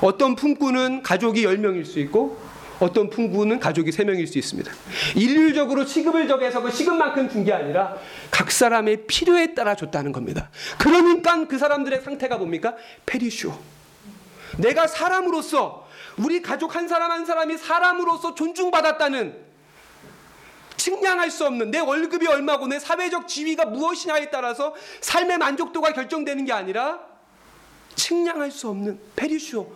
어떤 0.00 0.34
품꾼은 0.36 1.02
가족이 1.02 1.44
10명일 1.44 1.84
수 1.84 1.98
있고 2.00 2.38
어떤 2.78 3.08
품꾼은 3.08 3.58
가족이 3.58 3.90
3명일 3.90 4.26
수 4.26 4.38
있습니다. 4.38 4.70
일률적으로 5.14 5.84
시급을 5.84 6.28
정해서 6.28 6.60
그 6.60 6.70
시급만큼 6.70 7.28
준 7.30 7.44
게 7.44 7.52
아니라 7.52 7.96
각 8.30 8.50
사람의 8.50 9.06
필요에 9.06 9.54
따라 9.54 9.74
줬다는 9.74 10.10
겁니다. 10.12 10.50
그러니까 10.78 11.46
그 11.46 11.58
사람들의 11.58 12.02
상태가 12.02 12.36
뭡니까? 12.38 12.74
페리쇼. 13.06 13.52
내가 14.58 14.86
사람으로서 14.86 15.86
우리 16.18 16.42
가족 16.42 16.74
한 16.76 16.88
사람 16.88 17.10
한 17.10 17.24
사람이 17.24 17.56
사람으로서 17.58 18.34
존중받았다는 18.34 19.46
측량할 20.76 21.30
수 21.30 21.46
없는 21.46 21.70
내 21.70 21.78
월급이 21.78 22.26
얼마고 22.26 22.66
내 22.66 22.78
사회적 22.78 23.28
지위가 23.28 23.66
무엇이냐에 23.66 24.30
따라서 24.30 24.74
삶의 25.00 25.38
만족도가 25.38 25.92
결정되는 25.92 26.44
게 26.44 26.52
아니라 26.52 27.00
측량할 27.94 28.50
수 28.50 28.68
없는 28.68 28.98
페리쇼 29.16 29.72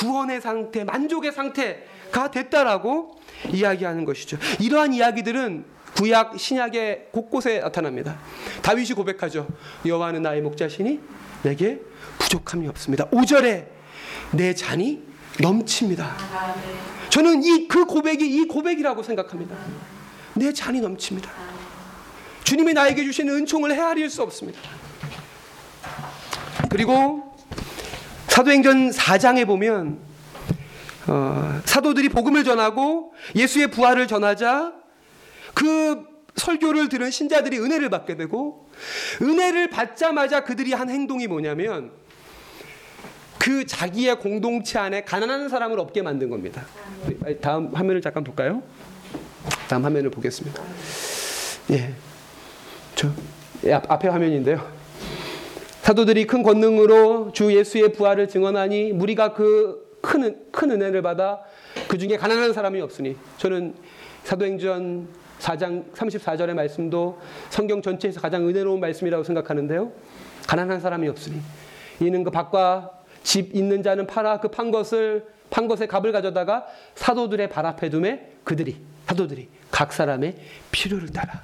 구원의 0.00 0.40
상태, 0.40 0.82
만족의 0.82 1.32
상태가 1.32 2.30
됐다라고 2.30 3.20
이야기하는 3.52 4.06
것이죠. 4.06 4.38
이러한 4.58 4.94
이야기들은 4.94 5.64
구약 5.94 6.38
신약의 6.38 7.08
곳곳에 7.12 7.60
나타납니다. 7.60 8.18
다윗이 8.62 8.92
고백하죠. 8.92 9.46
여호와는 9.84 10.22
나의 10.22 10.40
목자시니 10.40 11.00
내게 11.42 11.80
부족함이 12.18 12.66
없습니다. 12.68 13.08
5절에 13.10 13.66
내 14.32 14.54
잔이 14.54 15.02
넘칩니다. 15.40 16.16
저는 17.10 17.42
이 17.42 17.68
그 17.68 17.84
고백이 17.84 18.24
이 18.24 18.46
고백이라고 18.46 19.02
생각합니다. 19.02 19.56
내 20.34 20.52
잔이 20.52 20.80
넘칩니다. 20.80 21.30
주님이 22.44 22.72
나에게 22.72 23.04
주시는 23.04 23.34
은총을 23.34 23.74
헤아릴 23.74 24.08
수 24.08 24.22
없습니다. 24.22 24.60
그리고 26.70 27.29
사도행전 28.30 28.90
4장에 28.90 29.44
보면 29.44 29.98
어, 31.08 31.60
사도들이 31.64 32.08
복음을 32.10 32.44
전하고 32.44 33.12
예수의 33.34 33.66
부활을 33.68 34.06
전하자 34.06 34.72
그 35.52 36.04
설교를 36.36 36.88
들은 36.88 37.10
신자들이 37.10 37.58
은혜를 37.58 37.90
받게 37.90 38.16
되고 38.16 38.70
은혜를 39.20 39.68
받자마자 39.70 40.44
그들이 40.44 40.72
한 40.72 40.88
행동이 40.88 41.26
뭐냐면 41.26 41.90
그 43.36 43.66
자기의 43.66 44.20
공동체 44.20 44.78
안에 44.78 45.02
가난한 45.02 45.48
사람을 45.48 45.80
없게 45.80 46.02
만든 46.02 46.30
겁니다. 46.30 46.64
다음 47.40 47.74
화면을 47.74 48.00
잠깐 48.00 48.22
볼까요? 48.22 48.62
다음 49.68 49.84
화면을 49.84 50.08
보겠습니다. 50.10 50.62
예, 51.72 51.94
저 52.94 53.08
예, 53.64 53.72
앞에 53.72 54.08
화면인데요. 54.08 54.79
사도들이 55.90 56.24
큰 56.28 56.44
권능으로 56.44 57.32
주 57.32 57.52
예수의 57.52 57.92
부활을 57.92 58.28
증언하니 58.28 58.92
무리가 58.92 59.32
그 59.32 59.90
큰 60.00 60.36
큰 60.52 60.70
은혜를 60.70 61.02
받아 61.02 61.40
그 61.88 61.98
중에 61.98 62.16
가난한 62.16 62.52
사람이 62.52 62.80
없으니 62.80 63.16
저는 63.38 63.74
사도행전 64.22 65.08
4장 65.40 65.92
34절의 65.92 66.54
말씀도 66.54 67.18
성경 67.50 67.82
전체에서 67.82 68.20
가장 68.20 68.46
은혜로운 68.46 68.78
말씀이라고 68.78 69.24
생각하는데요. 69.24 69.90
가난한 70.46 70.78
사람이 70.78 71.08
없으니 71.08 71.40
이는 71.98 72.22
그 72.22 72.30
밭과 72.30 72.92
집 73.24 73.54
있는 73.54 73.82
자는 73.82 74.06
팔아 74.06 74.38
그 74.38 74.48
판 74.48 74.70
것을 74.70 75.26
판 75.50 75.66
것의 75.66 75.88
값을 75.88 76.12
가져다가 76.12 76.66
사도들의 76.94 77.50
발 77.50 77.66
앞에 77.66 77.90
두매 77.90 78.28
그들이 78.44 78.76
사도들이 79.06 79.48
각 79.72 79.92
사람의 79.92 80.36
필요를 80.70 81.08
따라 81.08 81.42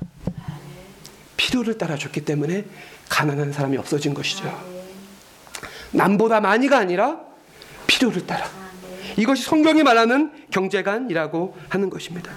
필요를 1.37 1.79
따라 1.79 1.97
줬기 1.97 2.25
때문에 2.25 2.65
가난한 3.09 3.53
사람이 3.53 3.77
없어진 3.77 4.15
것이죠. 4.15 4.77
남보다 5.93 6.41
많이가 6.41 6.79
아니라 6.79 7.21
필요를 7.87 8.27
따라 8.27 8.49
이것이 9.17 9.45
성경이 9.45 9.83
말하는 9.83 10.33
경제관이라고 10.51 11.57
하는 11.69 11.91
것입니다. 11.91 12.33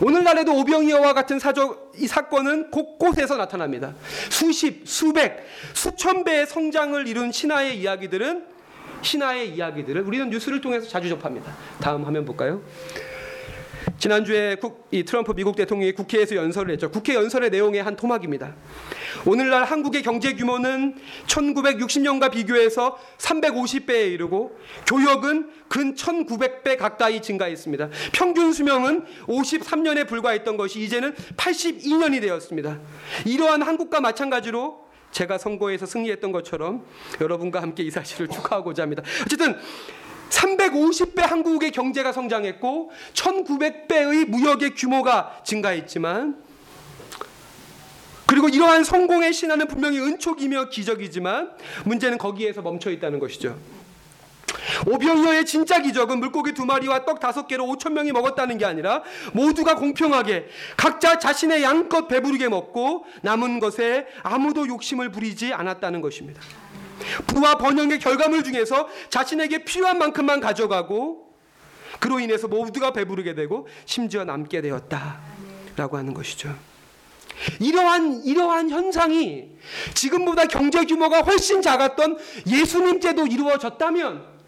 오늘날에도 0.00 0.54
오병이어와 0.58 1.12
같은 1.12 1.38
사적 1.38 1.92
이 1.96 2.06
사건은 2.06 2.70
곳곳에서 2.70 3.36
나타납니다. 3.36 3.94
수십, 4.30 4.82
수백, 4.86 5.44
수천 5.74 6.24
배의 6.24 6.46
성장을 6.46 7.06
이룬 7.06 7.32
신화의 7.32 7.78
이야기들은 7.78 8.44
신화의 9.02 9.54
이야기들을 9.54 10.02
우리는 10.02 10.30
뉴스를 10.30 10.60
통해서 10.60 10.88
자주 10.88 11.08
접합니다. 11.08 11.54
다음 11.80 12.04
화면 12.04 12.24
볼까요? 12.24 12.62
지난주에 13.96 14.56
국, 14.56 14.88
이 14.90 15.04
트럼프 15.04 15.32
미국 15.32 15.56
대통령이 15.56 15.92
국회에서 15.92 16.36
연설을 16.36 16.72
했죠. 16.72 16.90
국회 16.90 17.14
연설의 17.14 17.50
내용의 17.50 17.82
한 17.82 17.96
토막입니다. 17.96 18.54
오늘날 19.24 19.64
한국의 19.64 20.02
경제 20.02 20.34
규모는 20.34 20.94
1960년과 21.26 22.30
비교해서 22.30 22.98
350배에 23.18 24.12
이르고 24.12 24.58
교역은 24.86 25.50
근 25.68 25.94
1900배 25.94 26.76
가까이 26.76 27.22
증가했습니다. 27.22 27.90
평균 28.12 28.52
수명은 28.52 29.04
53년에 29.26 30.06
불과했던 30.06 30.56
것이 30.56 30.80
이제는 30.80 31.14
82년이 31.36 32.20
되었습니다. 32.20 32.78
이러한 33.26 33.62
한국과 33.62 34.00
마찬가지로 34.00 34.88
제가 35.10 35.38
선거에서 35.38 35.86
승리했던 35.86 36.32
것처럼 36.32 36.84
여러분과 37.20 37.62
함께 37.62 37.82
이 37.82 37.90
사실을 37.90 38.28
축하하고자 38.28 38.82
합니다. 38.82 39.02
어쨌든 39.24 39.56
350배 40.30 41.20
한국의 41.20 41.70
경제가 41.70 42.12
성장했고 42.12 42.90
1900배의 43.14 44.26
무역의 44.28 44.74
규모가 44.74 45.40
증가했지만 45.44 46.48
그리고 48.26 48.48
이러한 48.48 48.84
성공의 48.84 49.32
신화는 49.32 49.68
분명히 49.68 49.98
은촉이며 49.98 50.68
기적이지만 50.68 51.50
문제는 51.86 52.18
거기에서 52.18 52.60
멈춰 52.60 52.90
있다는 52.90 53.18
것이죠. 53.18 53.58
오병이어의 54.86 55.46
진짜 55.46 55.80
기적은 55.80 56.20
물고기 56.20 56.52
두 56.52 56.64
마리와 56.64 57.04
떡 57.04 57.20
다섯 57.20 57.46
개로 57.46 57.64
5천 57.64 57.92
명이 57.92 58.12
먹었다는 58.12 58.58
게 58.58 58.64
아니라 58.64 59.02
모두가 59.32 59.76
공평하게 59.76 60.46
각자 60.76 61.18
자신의 61.18 61.62
양껏 61.62 62.06
배부르게 62.08 62.48
먹고 62.48 63.06
남은 63.22 63.60
것에 63.60 64.06
아무도 64.22 64.66
욕심을 64.68 65.10
부리지 65.10 65.52
않았다는 65.52 66.00
것입니다. 66.00 66.40
부와 67.26 67.56
번영의 67.56 67.98
결과물 67.98 68.42
중에서 68.42 68.88
자신에게 69.10 69.64
필요한 69.64 69.98
만큼만 69.98 70.40
가져가고 70.40 71.28
그로 72.00 72.20
인해서 72.20 72.48
모두가 72.48 72.92
배부르게 72.92 73.34
되고 73.34 73.66
심지어 73.84 74.24
남게 74.24 74.60
되었다라고 74.60 75.96
하는 75.96 76.14
것이죠. 76.14 76.54
이러한 77.60 78.24
이러한 78.24 78.70
현상이 78.70 79.48
지금보다 79.94 80.46
경제 80.46 80.84
규모가 80.84 81.20
훨씬 81.20 81.62
작았던 81.62 82.18
예수님 82.46 83.00
때도 83.00 83.26
이루어졌다면 83.26 84.38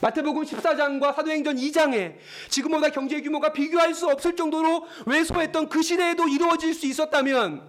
마태복음 0.00 0.44
14장과 0.44 1.14
사도행전 1.14 1.56
2장에 1.56 2.14
지금보다 2.48 2.88
경제 2.88 3.20
규모가 3.20 3.52
비교할 3.52 3.94
수 3.94 4.08
없을 4.08 4.34
정도로 4.34 4.86
왜소했던 5.06 5.68
그 5.68 5.82
시대에도 5.82 6.26
이루어질 6.26 6.74
수 6.74 6.86
있었다면 6.86 7.62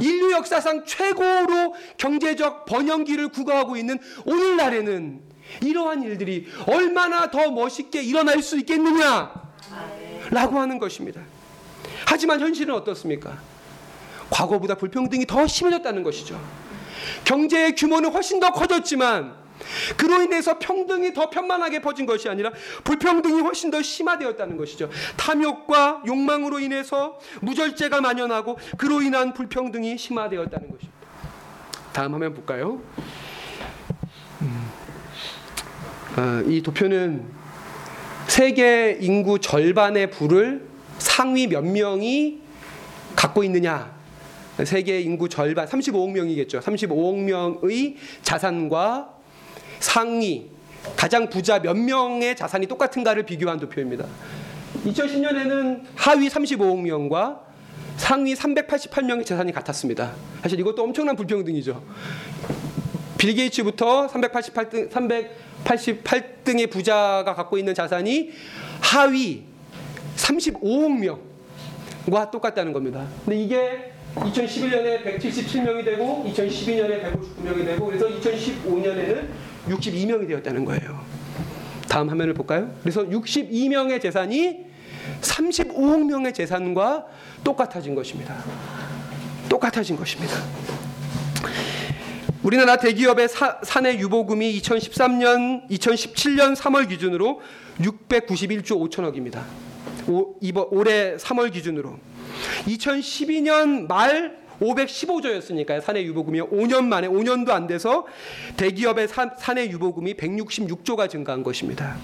인류 0.00 0.32
역사상 0.32 0.84
최고로 0.84 1.74
경제적 1.98 2.64
번영기를 2.66 3.28
구가하고 3.28 3.76
있는 3.76 3.98
오늘날에는 4.24 5.22
이러한 5.62 6.02
일들이 6.02 6.46
얼마나 6.66 7.30
더 7.30 7.50
멋있게 7.50 8.02
일어날 8.02 8.42
수 8.42 8.58
있겠느냐 8.58 9.32
라고 10.30 10.58
하는 10.58 10.78
것입니다. 10.78 11.20
하지만 12.06 12.40
현실은 12.40 12.74
어떻습니까? 12.74 13.38
과거보다 14.30 14.76
불평등이 14.76 15.26
더 15.26 15.46
심해졌다는 15.46 16.02
것이죠. 16.02 16.40
경제의 17.24 17.74
규모는 17.74 18.12
훨씬 18.12 18.40
더 18.40 18.52
커졌지만 18.52 19.39
그로 19.96 20.22
인해서 20.22 20.58
평등이 20.58 21.12
더 21.14 21.30
편만하게 21.30 21.80
퍼진 21.80 22.06
것이 22.06 22.28
아니라 22.28 22.50
불평등이 22.84 23.40
훨씬 23.40 23.70
더 23.70 23.82
심화되었다는 23.82 24.56
것이죠. 24.56 24.90
탐욕과 25.16 26.02
욕망으로 26.06 26.60
인해서 26.60 27.18
무절제가 27.40 28.00
만연하고 28.00 28.58
그로 28.76 29.02
인한 29.02 29.32
불평등이 29.32 29.98
심화되었다는 29.98 30.70
것입니다. 30.70 31.00
다음 31.92 32.14
화면 32.14 32.34
볼까요? 32.34 32.80
음. 34.42 34.70
아, 36.16 36.42
이 36.46 36.62
도표는 36.62 37.24
세계 38.26 38.96
인구 39.00 39.38
절반의 39.38 40.10
부를 40.10 40.68
상위 40.98 41.46
몇 41.46 41.62
명이 41.64 42.40
갖고 43.16 43.42
있느냐 43.44 43.98
세계 44.64 45.00
인구 45.00 45.28
절반 45.28 45.66
35억 45.66 46.10
명이겠죠. 46.12 46.60
35억 46.60 47.16
명의 47.16 47.96
자산과 48.22 49.19
상위 49.80 50.50
가장 50.96 51.28
부자 51.28 51.58
몇 51.58 51.76
명의 51.76 52.36
자산이 52.36 52.66
똑같은가를 52.66 53.24
비교한 53.24 53.58
도표입니다. 53.58 54.06
2010년에는 54.86 55.82
하위 55.96 56.28
35억 56.28 56.80
명과 56.80 57.40
상위 57.96 58.34
388명의 58.34 59.26
재산이 59.26 59.52
같았습니다. 59.52 60.12
사실 60.42 60.58
이것도 60.60 60.82
엄청난 60.82 61.16
불평등이죠. 61.16 61.82
빌 63.18 63.34
게이츠부터 63.34 64.06
388등 64.06 64.90
388등의 64.90 66.70
부자가 66.70 67.34
갖고 67.34 67.58
있는 67.58 67.74
자산이 67.74 68.30
하위 68.80 69.42
35억 70.16 71.20
명과 72.06 72.30
똑같다는 72.30 72.72
겁니다. 72.72 73.06
근데 73.26 73.42
이게 73.42 73.92
2011년에 74.14 75.04
177명이 75.04 75.84
되고 75.84 76.24
2012년에 76.28 77.02
159명이 77.02 77.64
되고 77.66 77.86
그래서 77.86 78.08
2015년에는 78.08 79.28
62명이 79.68 80.28
되었다는 80.28 80.64
거예요. 80.64 81.04
다음 81.88 82.08
화면을 82.08 82.34
볼까요? 82.34 82.74
그래서 82.82 83.02
62명의 83.02 84.00
재산이 84.00 84.66
35억 85.20 86.06
명의 86.06 86.32
재산과 86.32 87.06
똑같아진 87.42 87.94
것입니다. 87.94 88.36
똑같아진 89.48 89.96
것입니다. 89.96 90.34
우리나라 92.42 92.76
대기업의 92.76 93.28
사, 93.28 93.58
사내 93.62 93.98
유보금이 93.98 94.58
2013년, 94.60 95.68
2017년 95.68 96.56
3월 96.56 96.88
기준으로 96.88 97.40
691조 97.80 98.90
5천억입니다. 98.90 99.42
오, 100.08 100.36
이번 100.40 100.66
올해 100.70 101.16
3월 101.16 101.52
기준으로 101.52 101.98
2012년 102.66 103.86
말 103.88 104.39
515조였으니까요. 104.60 105.80
사내 105.80 106.02
유보금이 106.04 106.40
5년 106.40 106.84
만에 106.84 107.08
5년도 107.08 107.50
안 107.50 107.66
돼서 107.66 108.06
대기업의 108.56 109.08
사, 109.08 109.30
사내 109.38 109.68
유보금이 109.68 110.14
166조가 110.14 111.08
증가한 111.08 111.42
것입니다. 111.42 111.96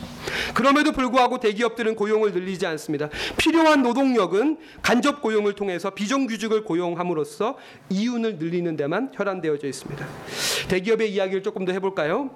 그럼에도 0.55 0.93
불구하고 0.93 1.39
대기업들은 1.39 1.97
고용을 1.97 2.33
늘리지 2.33 2.67
않습니다. 2.67 3.09
필요한 3.37 3.83
노동력은 3.83 4.59
간접 4.83 5.23
고용을 5.23 5.55
통해서 5.55 5.91
비정규직을 5.91 6.65
고용함으로써 6.65 7.57
이윤을 7.91 8.39
늘리는 8.39 8.77
데만 8.77 9.11
혈안되어져 9.15 9.67
있습니다. 9.67 10.07
대기업의 10.69 11.13
이야기를 11.13 11.43
조금 11.43 11.65
더 11.65 11.73
해볼까요? 11.73 12.31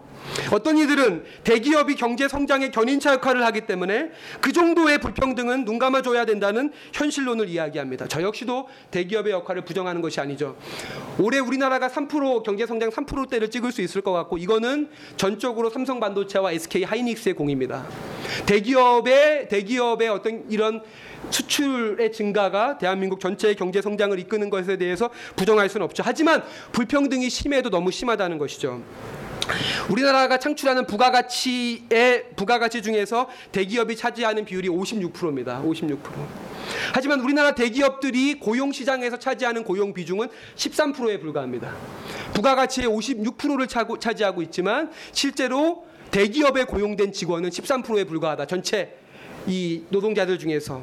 어떤 0.53 0.79
이들은 0.79 1.25
대기업이 1.45 1.95
경제 1.95 2.29
성장의 2.29 2.71
견인차 2.71 3.15
역할을 3.15 3.45
하기 3.47 3.63
때문에 3.63 4.11
그 4.41 4.53
정도의 4.53 4.99
불평등은 4.99 5.65
눈 5.65 5.79
감아줘야 5.79 6.25
된다는 6.25 6.73
현실론을 6.93 7.49
이야기합니다. 7.49 8.07
저 8.09 8.23
역시도 8.23 8.69
대기업의 8.91 9.33
역할을 9.33 9.65
부정하는 9.65 10.01
것이 10.01 10.21
아니죠. 10.21 10.57
올해 11.19 11.39
우리나라가 11.39 11.89
3% 11.89 12.43
경제 12.43 12.67
성장 12.67 12.91
3%대를 12.91 13.51
찍을 13.51 13.73
수 13.73 13.83
있을 13.83 14.01
것 14.01 14.13
같고 14.13 14.39
이거는 14.39 14.89
전적으로 15.17 15.71
삼성 15.71 16.01
반도체와 16.01 16.53
SK 16.53 16.85
하이닉스의 16.85 17.35
공입니다. 17.35 17.87
대기업의 18.47 19.49
대기업의 19.49 20.09
어떤 20.09 20.45
이런 20.49 20.83
수출의 21.31 22.13
증가가 22.13 22.79
대한민국 22.79 23.21
전체의 23.21 23.55
경제 23.55 23.83
성장을 23.83 24.19
이끄는 24.19 24.49
것에 24.51 24.77
대해서 24.77 25.11
부정할 25.37 25.69
수는 25.69 25.85
없죠. 25.85 26.03
하지만 26.05 26.43
불평등이 26.73 27.29
심해도 27.29 27.69
너무 27.71 27.91
심하다는 27.91 28.39
것이죠. 28.39 28.83
우리나라 29.89 30.10
가 30.11 30.39
창출하는 30.39 30.87
부가가치의 30.87 32.31
부가가치 32.37 32.83
중에서 32.83 33.29
대기업이 33.53 33.97
차지하는 33.97 34.45
비율이 34.45 34.69
56%입니다. 34.69 35.63
56%. 35.63 35.99
하지만 36.93 37.21
우리나라 37.21 37.55
대기업들이 37.55 38.39
고용 38.39 38.73
시장에서 38.73 39.19
차지하는 39.19 39.65
고용 39.65 39.95
비중은 39.95 40.29
13%에 40.57 41.19
불과합니다. 41.19 41.75
부가가치의 42.35 42.89
56%를 42.89 43.67
차지하고 43.99 44.43
있지만 44.43 44.91
실제로 45.13 45.85
대기업에 46.11 46.65
고용된 46.65 47.13
직원은 47.13 47.51
13%에 47.51 48.05
불과하다. 48.05 48.47
전체 48.47 48.97
이 49.47 49.83
노동자들 49.89 50.39
중에서 50.39 50.83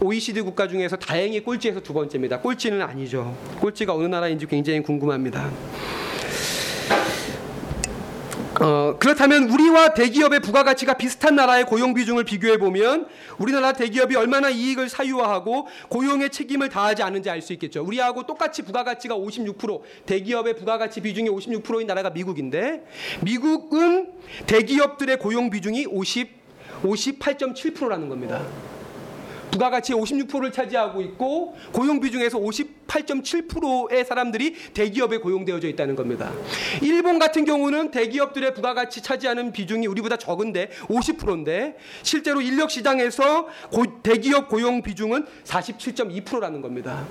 OECD 0.00 0.40
국가 0.40 0.66
중에서 0.66 0.96
다행히 0.96 1.40
꼴찌에서 1.40 1.80
두 1.80 1.92
번째입니다. 1.92 2.40
꼴찌는 2.40 2.82
아니죠. 2.82 3.36
꼴찌가 3.60 3.94
어느 3.94 4.06
나라인지 4.06 4.46
굉장히 4.46 4.82
궁금합니다. 4.82 5.50
어, 8.60 8.96
그렇다면 8.98 9.48
우리와 9.48 9.94
대기업의 9.94 10.40
부가가치가 10.40 10.94
비슷한 10.94 11.34
나라의 11.34 11.64
고용 11.64 11.94
비중을 11.94 12.24
비교해 12.24 12.58
보면 12.58 13.06
우리나라 13.38 13.72
대기업이 13.72 14.14
얼마나 14.16 14.50
이익을 14.50 14.90
사유화하고 14.90 15.66
고용의 15.88 16.28
책임을 16.30 16.68
다하지 16.68 17.02
않은지 17.02 17.30
알 17.30 17.40
수 17.40 17.54
있겠죠. 17.54 17.82
우리하고 17.82 18.26
똑같이 18.26 18.60
부가가치가 18.60 19.16
56% 19.16 19.80
대기업의 20.04 20.56
부가가치 20.56 21.00
비중이 21.00 21.30
56%인 21.30 21.86
나라가 21.86 22.10
미국인데 22.10 22.84
미국은 23.22 24.10
대기업들의 24.46 25.18
고용 25.18 25.48
비중이 25.48 25.86
50 25.86 26.40
58.7%라는 26.82 28.08
겁니다. 28.10 28.42
부가가치의 29.50 29.98
56%를 29.98 30.52
차지하고 30.52 31.00
있고 31.02 31.56
고용 31.72 32.00
비중에서 32.00 32.38
58.7%의 32.38 34.04
사람들이 34.04 34.54
대기업에 34.74 35.18
고용되어져 35.18 35.68
있다는 35.68 35.96
겁니다. 35.96 36.32
일본 36.82 37.18
같은 37.18 37.44
경우는 37.44 37.90
대기업들의 37.90 38.54
부가가치 38.54 39.02
차지하는 39.02 39.52
비중이 39.52 39.86
우리보다 39.86 40.16
적은데 40.16 40.70
50%인데 40.86 41.76
실제로 42.02 42.40
인력 42.40 42.70
시장에서 42.70 43.46
고, 43.70 44.02
대기업 44.02 44.48
고용 44.48 44.82
비중은 44.82 45.26
47.2%라는 45.44 46.60
겁니다. 46.60 47.04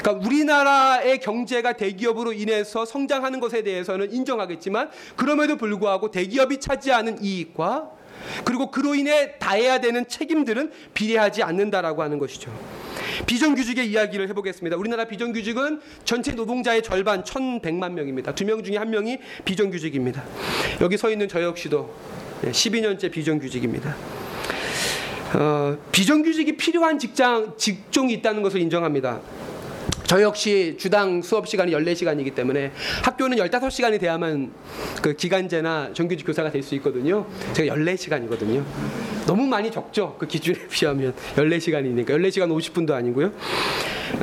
그러니까 0.00 0.26
우리나라의 0.26 1.20
경제가 1.20 1.74
대기업으로 1.74 2.32
인해서 2.32 2.84
성장하는 2.84 3.38
것에 3.38 3.62
대해서는 3.62 4.12
인정하겠지만 4.12 4.90
그럼에도 5.16 5.56
불구하고 5.56 6.10
대기업이 6.10 6.58
차지하는 6.58 7.22
이익과 7.22 7.99
그리고 8.44 8.70
그로 8.70 8.94
인해 8.94 9.38
다해야 9.38 9.80
되는 9.80 10.06
책임들은 10.08 10.70
비례하지 10.94 11.42
않는다라고 11.42 12.02
하는 12.02 12.18
것이죠. 12.18 12.50
비정규직의 13.26 13.90
이야기를 13.90 14.28
해보겠습니다. 14.30 14.76
우리나라 14.76 15.04
비정규직은 15.04 15.80
전체 16.04 16.32
노동자의 16.32 16.82
절반 16.82 17.22
1,100만 17.24 17.92
명입니다. 17.92 18.34
두 18.34 18.44
명 18.44 18.62
중에 18.62 18.76
한 18.76 18.90
명이 18.90 19.18
비정규직입니다. 19.44 20.22
여기 20.80 20.96
서 20.96 21.10
있는 21.10 21.28
저 21.28 21.42
역시도 21.42 21.94
12년째 22.44 23.10
비정규직입니다. 23.10 23.94
어, 25.34 25.76
비정규직이 25.92 26.56
필요한 26.56 26.98
직장 26.98 27.54
직종이 27.56 28.14
있다는 28.14 28.42
것을 28.42 28.60
인정합니다. 28.60 29.20
저 30.04 30.20
역시 30.22 30.76
주당 30.78 31.22
수업 31.22 31.48
시간이 31.48 31.72
14시간이기 31.72 32.34
때문에 32.34 32.72
학교는 33.04 33.38
15시간이 33.38 34.00
돼야만 34.00 34.52
그 35.02 35.14
기간제나 35.14 35.90
정규직 35.94 36.26
교사가 36.26 36.50
될 36.50 36.60
수 36.62 36.74
있거든요. 36.76 37.26
제가 37.52 37.74
14시간이거든요. 37.74 38.62
너무 39.26 39.46
많이 39.46 39.70
적죠. 39.70 40.16
그 40.18 40.26
기준에 40.26 40.58
비하면 40.68 41.14
14시간이니까 41.36 42.10
14시간 42.10 42.48
50분도 42.50 42.92
아니고요. 42.92 43.32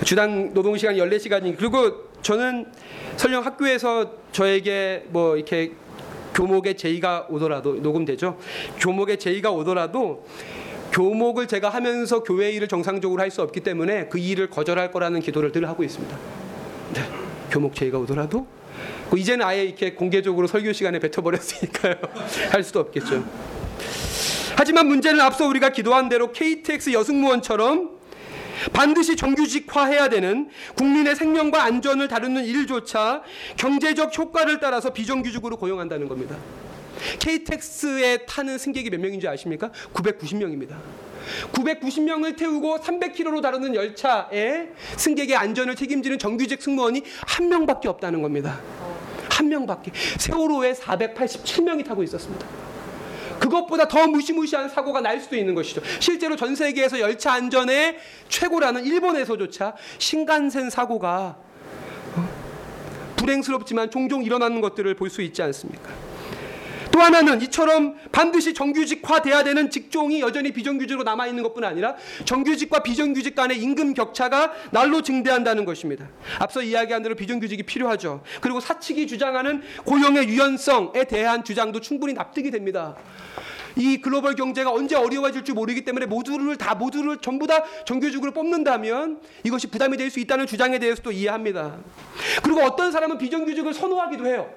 주당 0.06 0.54
노동 0.54 0.78
시간이 0.78 1.00
14시간이 1.00 1.58
그리고 1.58 2.10
저는 2.22 2.66
설령 3.16 3.46
학교에서 3.46 4.12
저에게 4.32 5.06
뭐 5.10 5.36
이렇게 5.36 5.72
교목의 6.36 6.78
제의가 6.78 7.28
오더라도 7.30 7.76
녹음되죠. 7.76 8.38
교목의 8.80 9.18
제의가 9.18 9.52
오더라도 9.52 10.26
교목을 10.92 11.48
제가 11.48 11.70
하면서 11.70 12.24
교회 12.24 12.52
일을 12.52 12.68
정상적으로 12.68 13.22
할 13.22 13.28
수 13.30 13.42
없기 13.42 13.60
때문에 13.60 14.08
그 14.08 14.18
일을 14.18 14.50
거절할 14.50 14.92
거라는 14.92 15.20
기도를 15.20 15.52
늘 15.52 15.68
하고 15.68 15.84
있습니다. 15.84 16.18
네, 16.94 17.02
교목 17.52 17.76
제의가 17.76 17.98
오더라도 18.00 18.48
그 19.10 19.18
이제는 19.18 19.46
아예 19.46 19.66
이렇게 19.66 19.94
공개적으로 19.94 20.48
설교 20.48 20.74
시간에 20.74 21.00
뱉어버렸으니까요. 21.00 21.96
할 22.52 22.64
수도 22.64 22.80
없겠죠. 22.80 23.24
하지만 24.56 24.88
문제는 24.88 25.20
앞서 25.22 25.46
우리가 25.46 25.70
기도한 25.70 26.10
대로 26.10 26.32
KTX 26.32 26.94
여승무원처럼 26.94 27.98
반드시 28.74 29.16
정규직화해야 29.16 30.10
되는 30.10 30.50
국민의 30.76 31.16
생명과 31.16 31.64
안전을 31.64 32.08
다루는 32.08 32.46
일조차 32.46 33.22
경제적 33.56 34.18
효과를 34.18 34.60
따라서 34.60 34.92
비정규직으로 34.92 35.58
고용한다는 35.58 36.08
겁니다. 36.08 36.36
KTX에 37.20 38.26
타는 38.26 38.58
승객이 38.58 38.90
몇 38.90 39.00
명인지 39.00 39.28
아십니까? 39.28 39.72
990명입니다. 39.94 40.76
990명을 41.52 42.38
태우고 42.38 42.78
300km로 42.78 43.42
다루는 43.42 43.76
열차에 43.76 44.70
승객의 44.96 45.36
안전을 45.36 45.76
책임지는 45.76 46.20
정규직 46.20 46.62
승무원이 46.62 47.04
한 47.28 47.50
명밖에 47.50 47.88
없다는 47.90 48.22
겁니다. 48.22 48.62
한 49.30 49.50
명밖에. 49.50 49.92
세월호에 50.18 50.74
487명이 50.74 51.86
타고 51.86 52.02
있었습니다. 52.04 52.48
그것보다 53.40 53.88
더 53.88 54.08
무시무시한 54.08 54.68
사고가 54.68 55.02
날 55.02 55.20
수도 55.20 55.36
있는 55.36 55.54
것이죠. 55.54 55.82
실제로 56.00 56.36
전 56.36 56.56
세계에서 56.56 57.00
열차 57.00 57.34
안전의 57.34 57.98
최고라는 58.30 58.86
일본에서조차 58.86 59.76
신간센 60.00 60.70
사고가 60.72 61.38
어? 62.16 62.30
불행스럽지만 63.16 63.92
종종 63.92 64.24
일어나는 64.24 64.60
것들을 64.62 64.94
볼 64.96 65.10
수 65.10 65.22
있지 65.22 65.42
않습니까? 65.44 65.92
또 66.98 67.04
하나는 67.04 67.40
이처럼 67.44 67.96
반드시 68.12 68.56
정규직화돼야 68.56 69.44
되는 69.44 69.70
직종이 69.70 70.20
여전히 70.20 70.52
비정규직으로 70.52 71.04
남아 71.04 71.28
있는 71.28 71.44
것뿐 71.44 71.64
아니라 71.64 71.96
정규직과 72.26 72.80
비정규직 72.80 73.36
간의 73.36 73.62
임금 73.62 73.94
격차가 73.94 74.52
날로 74.72 75.04
증대한다는 75.04 75.64
것입니다. 75.64 76.08
앞서 76.40 76.64
이야기한 76.64 77.04
대로 77.04 77.14
비정규직이 77.14 77.62
필요하죠. 77.62 78.24
그리고 78.42 78.60
사측이 78.60 79.06
주장하는 79.06 79.62
고용의 79.86 80.28
유연성에 80.28 81.04
대한 81.04 81.44
주장도 81.44 81.82
충분히 81.82 82.14
납득이 82.14 82.50
됩니다. 82.50 82.96
이 83.76 84.02
글로벌 84.02 84.34
경제가 84.34 84.72
언제 84.72 84.96
어려워질 84.96 85.44
줄 85.44 85.54
모르기 85.54 85.86
때문에 85.86 86.08
모두를 86.08 86.56
다 86.56 86.74
모두를 86.74 87.18
전부 87.18 87.46
다 87.46 87.64
정규직으로 87.86 88.32
뽑는다면 88.32 89.20
이것이 89.44 89.68
부담이 89.68 89.98
될 89.98 90.10
수 90.10 90.20
있다는 90.20 90.48
주장에 90.48 90.80
대해서도 90.80 91.12
이해합니다. 91.12 91.78
그리고 92.42 92.62
어떤 92.62 92.92
사람은 92.92 93.20
비정규직을 93.20 93.76
선호하기도 93.76 94.26
해요. 94.26 94.50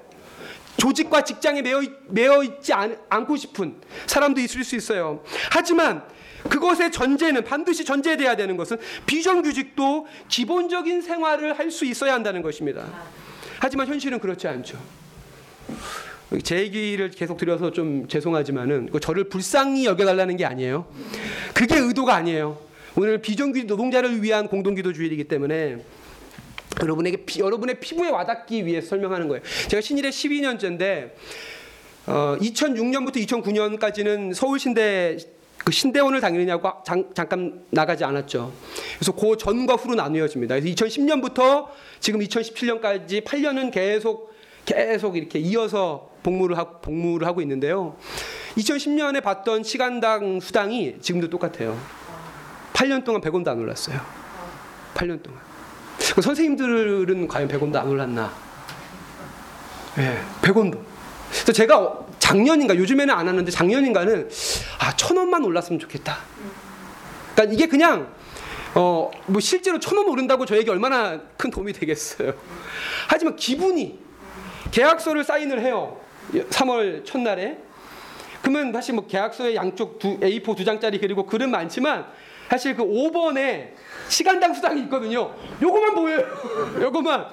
조직과 0.80 1.22
직장에 1.24 1.60
매여, 1.60 1.82
매여 2.08 2.42
있지 2.42 2.72
않, 2.72 2.96
않고 3.10 3.36
싶은 3.36 3.76
사람도 4.06 4.40
있을 4.40 4.64
수 4.64 4.76
있어요. 4.76 5.22
하지만 5.50 6.02
그것의 6.48 6.90
전제는 6.90 7.44
반드시 7.44 7.84
전제돼야 7.84 8.34
되는 8.34 8.56
것은 8.56 8.78
비정규직도 9.04 10.06
기본적인 10.28 11.02
생활을 11.02 11.58
할 11.58 11.70
수 11.70 11.84
있어야 11.84 12.14
한다는 12.14 12.40
것입니다. 12.42 12.84
하지만 13.60 13.86
현실은 13.86 14.18
그렇지 14.18 14.48
않죠. 14.48 14.78
제 16.42 16.58
얘기를 16.60 17.10
계속 17.10 17.36
드려서 17.36 17.70
좀 17.72 18.08
죄송하지만은 18.08 18.88
저를 19.02 19.24
불쌍히 19.28 19.84
여겨달라는 19.84 20.36
게 20.38 20.46
아니에요. 20.46 20.86
그게 21.52 21.76
의도가 21.76 22.14
아니에요. 22.14 22.58
오늘 22.96 23.18
비정규직 23.18 23.66
노동자를 23.66 24.22
위한 24.22 24.48
공동기도 24.48 24.92
주일이기 24.94 25.24
때문에 25.24 25.84
여러분에게 26.80 27.24
피, 27.24 27.40
여러분의 27.40 27.80
피부에 27.80 28.10
와닿기 28.10 28.66
위해 28.66 28.80
설명하는 28.80 29.28
거예요. 29.28 29.42
제가 29.68 29.80
신일의 29.80 30.12
12년째인데 30.12 31.12
어, 32.06 32.36
2006년부터 32.40 33.16
2009년까지는 33.26 34.34
서울신대 34.34 35.18
그 35.58 35.72
신대원을 35.72 36.20
다니느냐고 36.20 36.70
잠, 36.84 37.12
잠깐 37.14 37.64
나가지 37.70 38.04
않았죠. 38.04 38.52
그래서 38.96 39.12
그 39.12 39.36
전과 39.36 39.74
후로 39.74 39.94
나뉘어집니다. 39.94 40.58
그래서 40.58 40.74
2010년부터 40.74 41.68
지금 42.00 42.20
2017년까지 42.20 43.24
8년은 43.24 43.70
계속 43.70 44.30
계속 44.64 45.16
이렇게 45.16 45.38
이어서 45.38 46.10
복무를 46.22 46.56
하고, 46.56 46.80
복무를 46.80 47.26
하고 47.26 47.40
있는데요. 47.42 47.96
2010년에 48.56 49.22
받던 49.22 49.62
시간당 49.62 50.40
수당이 50.40 50.96
지금도 51.00 51.28
똑같아요. 51.28 51.78
8년 52.72 53.04
동안 53.04 53.20
100원도 53.20 53.48
안 53.48 53.58
올랐어요. 53.58 54.00
8년 54.94 55.22
동안. 55.22 55.49
그 56.14 56.22
선생님들은 56.22 57.28
과연 57.28 57.48
100원도 57.48 57.76
안 57.76 57.88
올랐나? 57.88 58.32
예, 59.98 60.02
네, 60.02 60.18
100원도. 60.42 60.78
그래서 61.30 61.52
제가 61.52 62.06
작년인가 62.18 62.76
요즘에는 62.76 63.14
안 63.14 63.28
하는데 63.28 63.50
작년인가는 63.50 64.28
아, 64.80 64.96
천 64.96 65.16
원만 65.16 65.44
올랐으면 65.44 65.78
좋겠다. 65.78 66.18
그러니까 67.34 67.54
이게 67.54 67.66
그냥 67.66 68.08
어, 68.74 69.10
뭐 69.26 69.40
실제로 69.40 69.78
천 69.80 69.98
원 69.98 70.08
오른다고 70.08 70.46
저에게 70.46 70.70
얼마나 70.70 71.20
큰 71.36 71.50
도움이 71.50 71.72
되겠어요. 71.72 72.34
하지만 73.08 73.36
기분이 73.36 73.98
계약서를 74.70 75.24
사인을 75.24 75.60
해요. 75.60 76.00
3월 76.32 77.04
첫날에. 77.04 77.58
그러면 78.42 78.72
사실 78.72 78.94
뭐 78.94 79.06
계약서에 79.06 79.54
양쪽 79.54 79.98
두, 79.98 80.18
A4 80.20 80.56
두 80.56 80.64
장짜리 80.64 80.98
그리고 80.98 81.26
글은 81.26 81.50
많지만 81.50 82.06
사실 82.48 82.74
그 82.74 82.84
5번에 82.84 83.70
시간당 84.10 84.52
수당이 84.52 84.82
있거든요. 84.82 85.34
요거만 85.62 85.94
보여요. 85.94 86.26
요거만. 86.82 87.26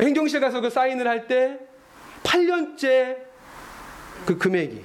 행정실 0.00 0.40
가서 0.40 0.60
그 0.60 0.68
사인을 0.68 1.06
할 1.06 1.26
때 1.28 1.58
8년째 2.24 3.16
그 4.26 4.36
금액이. 4.36 4.84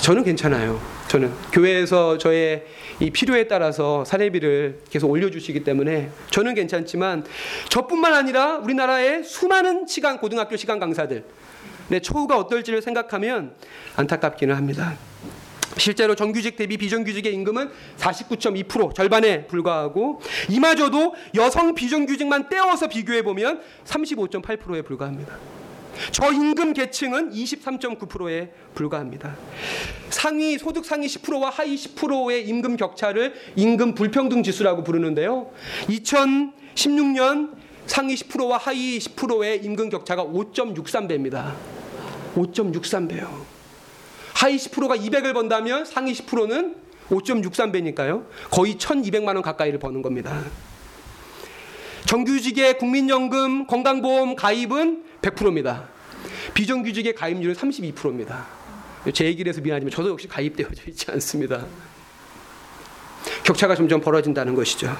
저는 0.00 0.22
괜찮아요. 0.24 0.80
저는 1.08 1.32
교회에서 1.52 2.18
저의 2.18 2.66
이 3.00 3.10
필요에 3.10 3.46
따라서 3.48 4.04
사례비를 4.04 4.80
계속 4.90 5.10
올려주시기 5.10 5.62
때문에 5.64 6.10
저는 6.30 6.54
괜찮지만 6.54 7.24
저뿐만 7.68 8.14
아니라 8.14 8.56
우리나라의 8.58 9.22
수많은 9.24 9.86
시간 9.86 10.18
고등학교 10.18 10.56
시간 10.56 10.78
강사들 10.78 11.24
내 11.88 12.00
처우가 12.00 12.38
어떨지를 12.38 12.80
생각하면 12.80 13.54
안타깝기는 13.96 14.54
합니다. 14.54 14.94
실제로 15.78 16.14
정규직 16.14 16.56
대비 16.56 16.76
비정규직의 16.76 17.32
임금은 17.34 17.70
49.2% 17.98 18.94
절반에 18.94 19.46
불과하고 19.46 20.20
이마저도 20.48 21.14
여성 21.34 21.74
비정규직만 21.74 22.48
떼어서 22.48 22.88
비교해 22.88 23.22
보면 23.22 23.60
35.8%에 23.84 24.82
불과합니다. 24.82 25.38
저임금 26.10 26.72
계층은 26.72 27.32
23.9%에 27.32 28.50
불과합니다. 28.74 29.36
상위 30.10 30.58
소득 30.58 30.84
상위 30.84 31.06
10%와 31.06 31.50
하위 31.50 31.76
10%의 31.76 32.48
임금 32.48 32.76
격차를 32.76 33.34
임금 33.56 33.94
불평등 33.94 34.42
지수라고 34.42 34.84
부르는데요. 34.84 35.50
2016년 35.88 37.52
상위 37.86 38.14
10%와 38.14 38.58
하위 38.58 38.98
10%의 38.98 39.64
임금 39.64 39.90
격차가 39.90 40.24
5.63배입니다. 40.24 41.52
5.63배요. 42.34 43.51
하위 44.42 44.56
10%가 44.56 44.96
200을 44.96 45.34
번다면 45.34 45.84
상위 45.84 46.12
10%는 46.12 46.74
5.63배니까요. 47.10 48.26
거의 48.50 48.74
1,200만 48.74 49.28
원 49.28 49.42
가까이를 49.42 49.78
버는 49.78 50.02
겁니다. 50.02 50.42
정규직의 52.06 52.78
국민연금 52.78 53.68
건강보험 53.68 54.34
가입은 54.34 55.04
100%입니다. 55.22 55.88
비정규직의 56.54 57.14
가입률은 57.14 57.54
32%입니다. 57.54 58.48
제 59.14 59.26
얘기를 59.26 59.48
해서 59.48 59.60
미안하지만 59.60 59.92
저도 59.92 60.10
역시 60.10 60.26
가입되어져 60.26 60.82
있지 60.88 61.08
않습니다. 61.12 61.64
격차가 63.44 63.76
점점 63.76 64.00
벌어진다는 64.00 64.56
것이죠. 64.56 64.92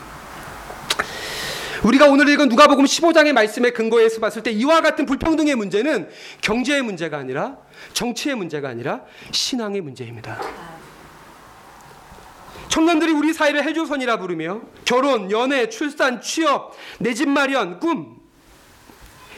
우리가 1.82 2.06
오늘 2.06 2.28
읽은 2.28 2.48
누가복음 2.48 2.84
15장의 2.84 3.32
말씀에 3.32 3.70
근거해서 3.70 4.20
봤을 4.20 4.44
때 4.44 4.52
이와 4.52 4.82
같은 4.82 5.04
불평등의 5.04 5.56
문제는 5.56 6.08
경제의 6.40 6.82
문제가 6.82 7.18
아니라 7.18 7.58
정치의 7.92 8.36
문제가 8.36 8.68
아니라 8.68 9.02
신앙의 9.30 9.80
문제입니다. 9.80 10.40
청년들이 12.68 13.12
우리 13.12 13.32
사회를 13.34 13.64
해조선이라 13.64 14.18
부르며 14.18 14.62
결혼, 14.84 15.30
연애, 15.30 15.68
출산, 15.68 16.20
취업, 16.20 16.74
내 16.98 17.12
집 17.12 17.28
마련, 17.28 17.78
꿈, 17.80 18.20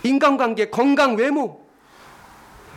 인간관계, 0.04 0.70
건강, 0.70 1.16
외모 1.16 1.64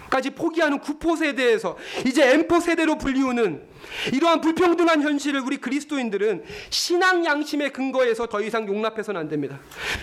까지 0.10 0.30
포기하는 0.30 0.80
구포 0.80 1.18
세대에서 1.18 1.78
이제 2.06 2.32
엠포 2.32 2.62
세대로 2.62 2.98
불리우는 2.98 3.68
이러한 4.14 4.40
불평등한 4.40 5.02
현실을 5.02 5.42
우리 5.42 5.58
그리스도인들은 5.58 6.46
신앙 6.70 7.26
양심의 7.26 7.74
근거에서 7.74 8.28
더 8.28 8.42
이상 8.42 8.68
용납해서는 8.68 9.20
안 9.20 9.28
됩니다. 9.28 9.60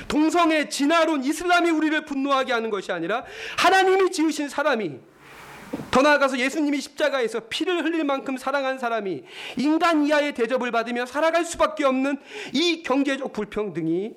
동성애, 0.06 0.68
진화론, 0.68 1.24
이슬람이 1.24 1.70
우리를 1.70 2.04
분노하게 2.04 2.52
하는 2.52 2.68
것이 2.68 2.92
아니라 2.92 3.24
하나님이 3.56 4.12
지으신 4.12 4.50
사람이 4.50 5.00
더 5.90 6.02
나아가서 6.02 6.38
예수님이 6.38 6.80
십자가에서 6.80 7.40
피를 7.48 7.84
흘릴 7.84 8.04
만큼 8.04 8.36
사랑한 8.36 8.78
사람이 8.78 9.22
인간 9.56 10.06
이하의 10.06 10.34
대접을 10.34 10.70
받으며 10.70 11.06
살아갈 11.06 11.44
수밖에 11.44 11.84
없는 11.84 12.18
이 12.52 12.82
경제적 12.82 13.32
불평등이 13.32 14.12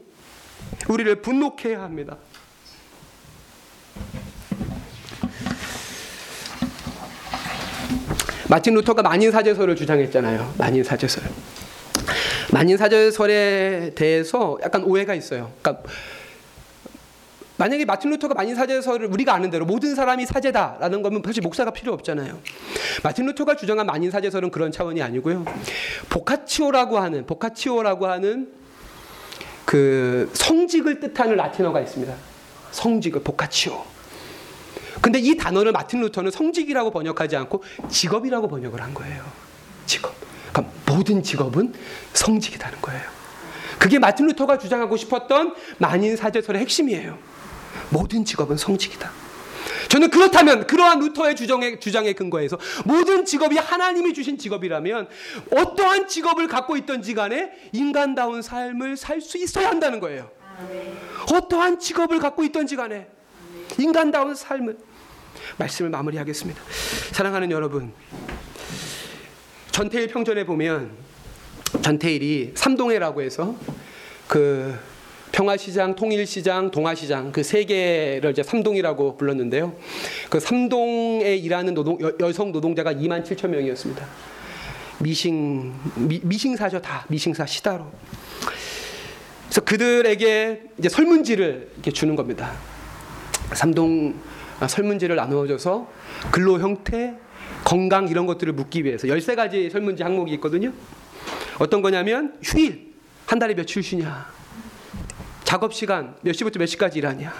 우리를 0.89 1.21
분노케 1.21 1.69
해야 1.69 1.81
합니다. 1.81 2.17
마틴 8.49 8.75
루터가 8.75 9.01
만인 9.01 9.31
사제설을 9.31 9.75
주장했잖아요. 9.75 10.55
만인 10.57 10.83
사제설. 10.83 11.23
만인 12.53 12.77
사제설에 12.77 13.91
대해서 13.93 14.57
약간 14.63 14.83
오해가 14.83 15.13
있어요. 15.13 15.51
그러니까 15.61 15.83
만약에 17.57 17.85
마틴 17.85 18.11
루터가 18.11 18.33
만인 18.33 18.55
사제설을 18.55 19.07
우리가 19.07 19.33
아는 19.33 19.49
대로 19.49 19.65
모든 19.65 19.95
사람이 19.95 20.25
사제다라는 20.25 21.01
거면 21.01 21.23
사실 21.25 21.41
목사가 21.41 21.71
필요 21.71 21.91
없잖아요. 21.93 22.39
마틴 23.03 23.25
루터가 23.25 23.55
주장한 23.55 23.85
만인 23.85 24.11
사제설은 24.11 24.51
그런 24.51 24.71
차원이 24.71 25.01
아니고요. 25.01 25.43
보카치오라고 26.09 26.99
하는 26.99 27.25
보카치오라고 27.25 28.07
하는 28.07 28.51
그 29.65 30.29
성직을 30.33 30.99
뜻하는 30.99 31.35
라틴어가 31.35 31.81
있습니다. 31.81 32.13
성직을 32.71 33.21
보카치오. 33.23 33.83
근데 35.01 35.19
이 35.19 35.35
단어를 35.35 35.71
마틴 35.71 36.01
루터는 36.01 36.31
성직이라고 36.31 36.91
번역하지 36.91 37.35
않고 37.35 37.63
직업이라고 37.89 38.47
번역을 38.47 38.81
한 38.81 38.93
거예요. 38.93 39.23
직업. 39.85 40.13
그러니까 40.51 40.73
모든 40.85 41.23
직업은 41.23 41.73
성직이라는 42.13 42.81
거예요. 42.81 43.01
그게 43.79 43.99
마틴 43.99 44.27
루터가 44.27 44.57
주장하고 44.57 44.97
싶었던 44.97 45.55
만인 45.77 46.15
사제설의 46.15 46.61
핵심이에요. 46.61 47.17
모든 47.89 48.25
직업은 48.25 48.57
성직이다. 48.57 49.11
저는 49.89 50.09
그렇다면 50.09 50.67
그러한 50.67 50.99
루터의 50.99 51.35
주장에, 51.35 51.79
주장에 51.79 52.13
근거해서 52.13 52.57
모든 52.85 53.25
직업이 53.25 53.57
하나님이 53.57 54.13
주신 54.13 54.37
직업이라면 54.37 55.07
어떠한 55.51 56.07
직업을 56.07 56.47
갖고 56.47 56.75
있던지 56.75 57.13
간에 57.13 57.51
인간다운 57.71 58.41
삶을 58.41 58.97
살 58.97 59.21
수 59.21 59.37
있어야 59.37 59.69
한다는 59.69 59.99
거예요. 59.99 60.29
어떠한 61.33 61.79
직업을 61.79 62.19
갖고 62.19 62.43
있던지 62.43 62.75
간에 62.75 63.07
인간다운 63.77 64.35
삶을 64.35 64.77
말씀을 65.57 65.89
마무리하겠습니다. 65.91 66.61
사랑하는 67.11 67.51
여러분, 67.51 67.93
전태일 69.71 70.07
평전에 70.07 70.45
보면 70.45 70.91
전태일이 71.81 72.53
삼동해라고 72.55 73.21
해서 73.21 73.55
그 74.27 74.77
평화시장, 75.37 75.93
통일시장, 75.93 76.71
동아시장 76.71 77.31
그 77.31 77.43
세 77.43 77.63
개를 77.63 78.31
이제 78.31 78.41
삼동이라고 78.41 79.17
불렀는데요. 79.17 79.75
그 80.31 80.39
삼동에 80.39 81.35
일하는 81.35 81.75
노동, 81.75 81.99
여, 82.01 82.31
성 82.33 82.51
노동자가 82.51 82.91
2만 82.91 83.23
7천 83.23 83.49
명이었습니다. 83.49 84.03
미싱 84.97 85.75
미, 85.95 86.19
미싱사죠 86.23 86.81
다 86.81 87.05
미싱사 87.07 87.45
시다로. 87.45 87.85
그래서 89.45 89.61
그들에게 89.61 90.63
이제 90.79 90.89
설문지를 90.89 91.69
이렇게 91.75 91.91
주는 91.91 92.15
겁니다. 92.15 92.53
삼동 93.53 94.15
아, 94.59 94.67
설문지를 94.67 95.15
나누어줘서 95.15 95.87
근로 96.31 96.59
형태, 96.59 97.13
건강 97.63 98.07
이런 98.07 98.25
것들을 98.25 98.53
묻기 98.53 98.83
위해서 98.83 99.07
13가지 99.07 99.71
설문지 99.71 100.01
항목이 100.01 100.33
있거든요. 100.33 100.73
어떤 101.59 101.83
거냐면 101.83 102.39
휴일 102.41 102.95
한 103.27 103.37
달에 103.37 103.53
며칠 103.53 103.83
쉬냐? 103.83 104.36
작업 105.47 105.73
시간 105.73 106.13
몇 106.23 106.33
시부터 106.33 106.59
몇 106.59 106.65
시까지 106.65 106.99
일하냐? 106.99 107.33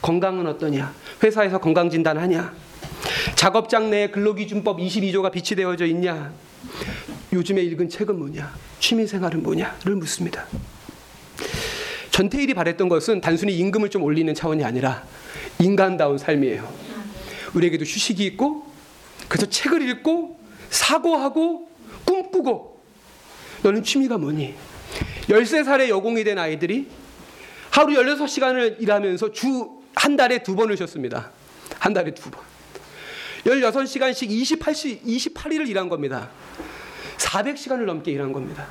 건강은 0.00 0.46
어떠냐? 0.46 0.94
회사에서 1.22 1.60
건강 1.60 1.90
진단하냐? 1.90 2.54
작업장 3.34 3.90
내에 3.90 4.10
근로기준법 4.10 4.78
22조가 4.78 5.30
비치되어져 5.30 5.84
있냐? 5.84 6.32
요즘에 7.30 7.60
읽은 7.60 7.90
책은 7.90 8.18
뭐냐? 8.18 8.54
취미 8.80 9.06
생활은 9.06 9.42
뭐냐?를 9.42 9.96
묻습니다. 9.96 10.46
전태일이 12.10 12.54
바랬던 12.54 12.88
것은 12.88 13.20
단순히 13.20 13.54
임금을 13.58 13.90
좀 13.90 14.02
올리는 14.02 14.34
차원이 14.34 14.64
아니라 14.64 15.04
인간다운 15.58 16.16
삶이에요. 16.16 16.66
우리에게도 17.52 17.84
휴식이 17.84 18.24
있고 18.28 18.64
그래서 19.28 19.44
책을 19.44 19.86
읽고 19.90 20.40
사고하고 20.70 21.68
꿈꾸고 22.06 22.80
너는 23.62 23.82
취미가 23.82 24.16
뭐니? 24.16 24.54
13살의 25.28 25.90
여공이 25.90 26.24
된 26.24 26.38
아이들이 26.38 27.01
하루 27.72 27.92
16시간을 27.94 28.80
일하면서 28.80 29.32
주 29.32 29.82
한 29.94 30.16
달에 30.16 30.42
두 30.42 30.56
번을 30.56 30.76
쉬었습니다. 30.76 31.30
한 31.78 31.92
달에 31.92 32.12
두 32.14 32.30
번. 32.30 32.42
16시간씩 33.44 34.30
28시, 34.30 35.02
28일을 35.02 35.68
일한 35.68 35.88
겁니다. 35.88 36.30
400시간을 37.18 37.84
넘게 37.84 38.10
일한 38.12 38.32
겁니다. 38.32 38.66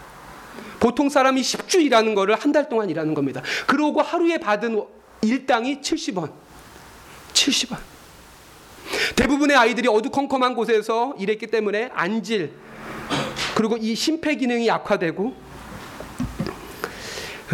보통 0.80 1.10
사람이 1.10 1.42
10주 1.42 1.82
일하는 1.82 2.16
거를 2.16 2.36
한 2.36 2.52
달 2.52 2.68
동안 2.70 2.90
일하는 2.90 3.14
겁니다. 3.14 3.42
그러고 3.68 4.02
하루에 4.02 4.40
받은 4.40 4.84
일당이 5.22 5.82
70원. 5.82 6.32
70원. 7.34 7.78
대부분의 9.16 9.56
아이들이 9.56 9.88
어두컴컴한 9.88 10.56
곳에서 10.56 11.14
일했기 11.20 11.48
때문에 11.48 11.92
안질, 11.94 12.52
그리고 13.56 13.78
이 13.78 13.94
심폐 13.96 14.36
기능이 14.36 14.68
약화되고, 14.68 15.34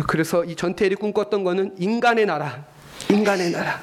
그래서 0.05 0.43
이 0.43 0.55
전태일이 0.55 0.95
꿈꿨던 0.95 1.43
거는 1.43 1.75
인간의 1.77 2.25
나라, 2.25 2.65
인간의 3.09 3.51
나라. 3.51 3.79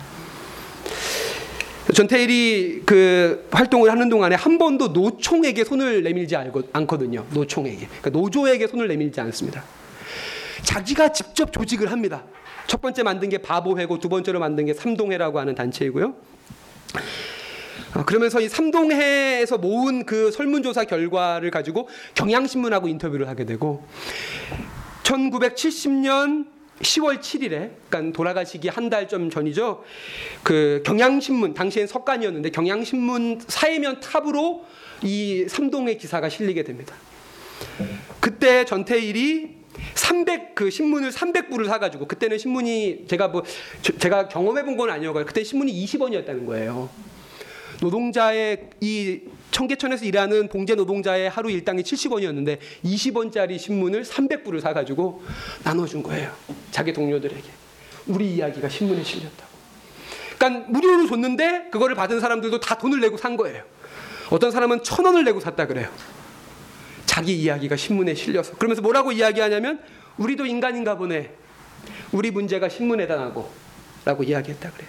전태일이 1.94 2.82
그 2.86 3.46
활동을 3.50 3.90
하는 3.90 4.08
동안에 4.08 4.34
한 4.34 4.58
번도 4.58 4.88
노총에게 4.88 5.64
손을 5.64 6.02
내밀지 6.02 6.34
않거든요. 6.72 7.24
노총에게. 7.32 7.86
그러니까 7.86 8.10
노조에게 8.10 8.66
손을 8.66 8.88
내밀지 8.88 9.20
않습니다. 9.20 9.62
자기가 10.62 11.12
직접 11.12 11.52
조직을 11.52 11.92
합니다. 11.92 12.24
첫 12.66 12.80
번째 12.80 13.02
만든 13.02 13.28
게 13.28 13.38
바보회고 13.38 13.98
두 13.98 14.08
번째로 14.08 14.40
만든 14.40 14.64
게 14.64 14.72
삼동회라고 14.72 15.38
하는 15.38 15.54
단체이고요. 15.54 16.14
어, 17.94 18.04
그러면서 18.04 18.40
이 18.40 18.48
삼동회에서 18.48 19.58
모은 19.58 20.04
그 20.04 20.30
설문조사 20.32 20.84
결과를 20.84 21.50
가지고 21.50 21.88
경향신문하고 22.14 22.88
인터뷰를 22.88 23.28
하게 23.28 23.44
되고 23.44 23.86
1970년 25.04 26.46
10월 26.80 27.20
7일에, 27.20 27.70
그러니까 27.88 28.12
돌아가시기 28.16 28.68
한 28.68 28.90
달 28.90 29.06
좀 29.06 29.30
전이죠. 29.30 29.84
그 30.42 30.82
경향신문 30.84 31.54
당시엔 31.54 31.86
석간이었는데 31.86 32.50
경향신문 32.50 33.40
사회면 33.46 34.00
탑으로 34.00 34.64
이 35.02 35.46
삼동의 35.48 35.98
기사가 35.98 36.28
실리게 36.28 36.64
됩니다. 36.64 36.94
그때 38.20 38.64
전태일이 38.64 39.50
300 39.94 40.54
그 40.54 40.70
신문을 40.70 41.10
300부를 41.10 41.66
사가지고 41.66 42.06
그때는 42.08 42.38
신문이 42.38 43.04
제가 43.06 43.28
뭐 43.28 43.42
저- 43.82 43.96
제가 43.96 44.28
경험해 44.28 44.64
본 44.64 44.76
건 44.76 44.90
아니어가지고 44.90 45.26
그때 45.28 45.44
신문이 45.44 45.72
20원이었다는 45.84 46.46
거예요. 46.46 46.88
노동자의 47.80 48.70
이 48.80 49.20
청계천에서 49.58 50.04
일하는 50.04 50.48
봉제 50.48 50.74
노동자의 50.74 51.30
하루 51.30 51.48
일당이 51.48 51.82
70원이었는데 51.84 52.58
20원짜리 52.84 53.56
신문을 53.56 54.02
300부를 54.02 54.60
사가지고 54.60 55.22
나눠준 55.62 56.02
거예요. 56.02 56.32
자기 56.72 56.92
동료들에게 56.92 57.42
우리 58.08 58.34
이야기가 58.34 58.68
신문에 58.68 59.04
실렸다고. 59.04 59.54
그러니까 60.36 60.70
무료로 60.72 61.06
줬는데 61.06 61.68
그거를 61.70 61.94
받은 61.94 62.18
사람들도 62.18 62.58
다 62.58 62.76
돈을 62.76 62.98
내고 62.98 63.16
산 63.16 63.36
거예요. 63.36 63.62
어떤 64.30 64.50
사람은 64.50 64.82
천 64.82 65.04
원을 65.06 65.22
내고 65.22 65.38
샀다 65.38 65.68
그래요. 65.68 65.88
자기 67.06 67.40
이야기가 67.40 67.76
신문에 67.76 68.14
실려서 68.14 68.54
그러면서 68.56 68.82
뭐라고 68.82 69.12
이야기하냐면 69.12 69.80
우리도 70.18 70.46
인간인가 70.46 70.96
보네. 70.96 71.30
우리 72.10 72.32
문제가 72.32 72.68
신문에다 72.68 73.14
나고 73.14 73.48
라고 74.04 74.24
이야기했다 74.24 74.72
그래요. 74.72 74.88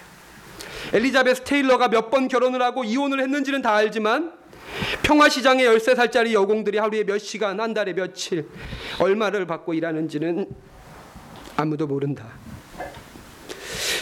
엘리자베스 0.92 1.44
테일러가 1.44 1.86
몇 1.88 2.10
번 2.10 2.26
결혼을 2.26 2.62
하고 2.62 2.82
이혼을 2.82 3.20
했는지는 3.20 3.62
다 3.62 3.74
알지만 3.74 4.32
평화시장의 5.02 5.66
13살짜리 5.66 6.32
여공들이 6.32 6.78
하루에 6.78 7.04
몇 7.04 7.18
시간, 7.18 7.60
한 7.60 7.74
달에 7.74 7.92
며칠, 7.92 8.48
얼마를 8.98 9.46
받고 9.46 9.74
일하는지는 9.74 10.46
아무도 11.56 11.86
모른다. 11.86 12.26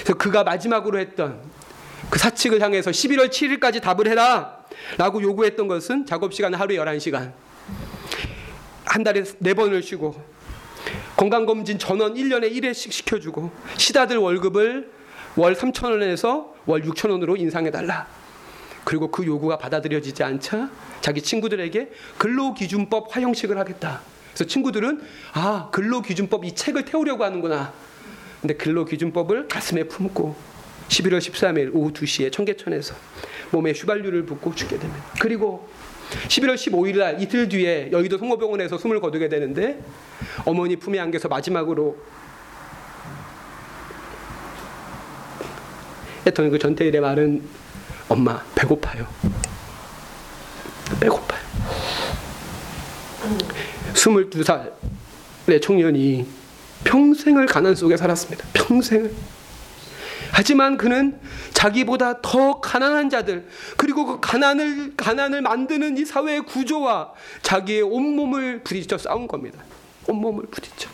그래서 0.03 0.15
그가 0.19 0.45
마지막으로 0.45 0.99
했던 0.99 1.41
그 2.11 2.19
사측을 2.19 2.61
향해서 2.61 2.91
11월 2.91 3.29
7일까지 3.31 3.81
답을 3.81 4.09
해라 4.09 4.65
라고 4.99 5.23
요구했던 5.23 5.69
것은 5.69 6.07
작업시간 6.07 6.55
하루에 6.55 6.77
11시간 6.77 7.33
한 8.85 9.03
달에 9.03 9.25
네 9.39 9.55
번을 9.55 9.83
쉬고 9.83 10.15
건강검진 11.17 11.79
전원 11.79 12.15
1년에 12.15 12.53
1회씩 12.53 12.93
시켜주고 12.93 13.51
시다들 13.77 14.19
월급을 14.19 14.91
월 15.37 15.55
3천 15.55 15.91
원에서 15.91 16.55
월 16.67 16.83
6천 16.83 17.11
원으로 17.11 17.37
인상해달라. 17.37 18.07
그리고 18.85 19.11
그 19.11 19.27
요구가 19.27 19.59
받아들여지지 19.59 20.23
않자 20.23 20.71
자기 21.01 21.23
친구들에게 21.23 21.91
근로기준법 22.19 23.15
화형식을 23.15 23.59
하겠다. 23.59 24.03
그래서 24.29 24.45
친구들은 24.45 25.03
아 25.33 25.69
근로기준법 25.73 26.45
이 26.45 26.55
책을 26.55 26.85
태우려고 26.85 27.25
하는구나. 27.25 27.73
근데 28.41 28.55
근로기준법을 28.55 29.49
가슴에 29.49 29.85
품고 29.85 30.37
11월 30.89 31.19
13일 31.19 31.71
오후 31.75 31.93
2시에 31.93 32.31
청계천에서 32.31 32.95
몸에 33.51 33.73
휘발유를 33.73 34.27
붓고 34.27 34.55
죽게 34.55 34.79
됩니다. 34.79 35.05
그리고 35.21 35.69
11월 36.29 36.55
15일 36.55 36.99
날 36.99 37.23
이틀 37.23 37.49
뒤에 37.49 37.91
여의도 37.91 38.19
성모병원에서 38.19 38.77
숨을 38.77 39.01
거두게 39.01 39.29
되는데 39.29 39.83
어머니 40.45 40.77
품에 40.77 40.99
안겨서 40.99 41.29
마지막으로 41.29 41.97
했던 46.27 46.51
그 46.51 46.59
전태일의 46.59 47.01
말은 47.01 47.64
엄마 48.09 48.43
배고파요. 48.55 49.07
배고파요. 51.01 51.41
22살의 53.95 55.63
청년이 55.63 56.27
평생을 56.85 57.47
가난 57.47 57.75
속에 57.75 57.97
살았습니다. 57.97 58.47
평생을. 58.53 59.15
하지만 60.33 60.77
그는 60.77 61.19
자기보다 61.53 62.21
더 62.21 62.61
가난한 62.61 63.09
자들 63.09 63.49
그리고 63.77 64.05
그 64.05 64.21
가난을 64.21 64.95
가난을 64.97 65.43
만드는 65.43 65.97
이 65.97 66.05
사회의 66.05 66.41
구조와 66.43 67.13
자기의 67.43 67.83
온몸을 67.83 68.63
부딪혀 68.65 68.99
싸운 68.99 69.29
겁니다. 69.29 69.63
온몸을 70.09 70.47
부딪혀. 70.51 70.91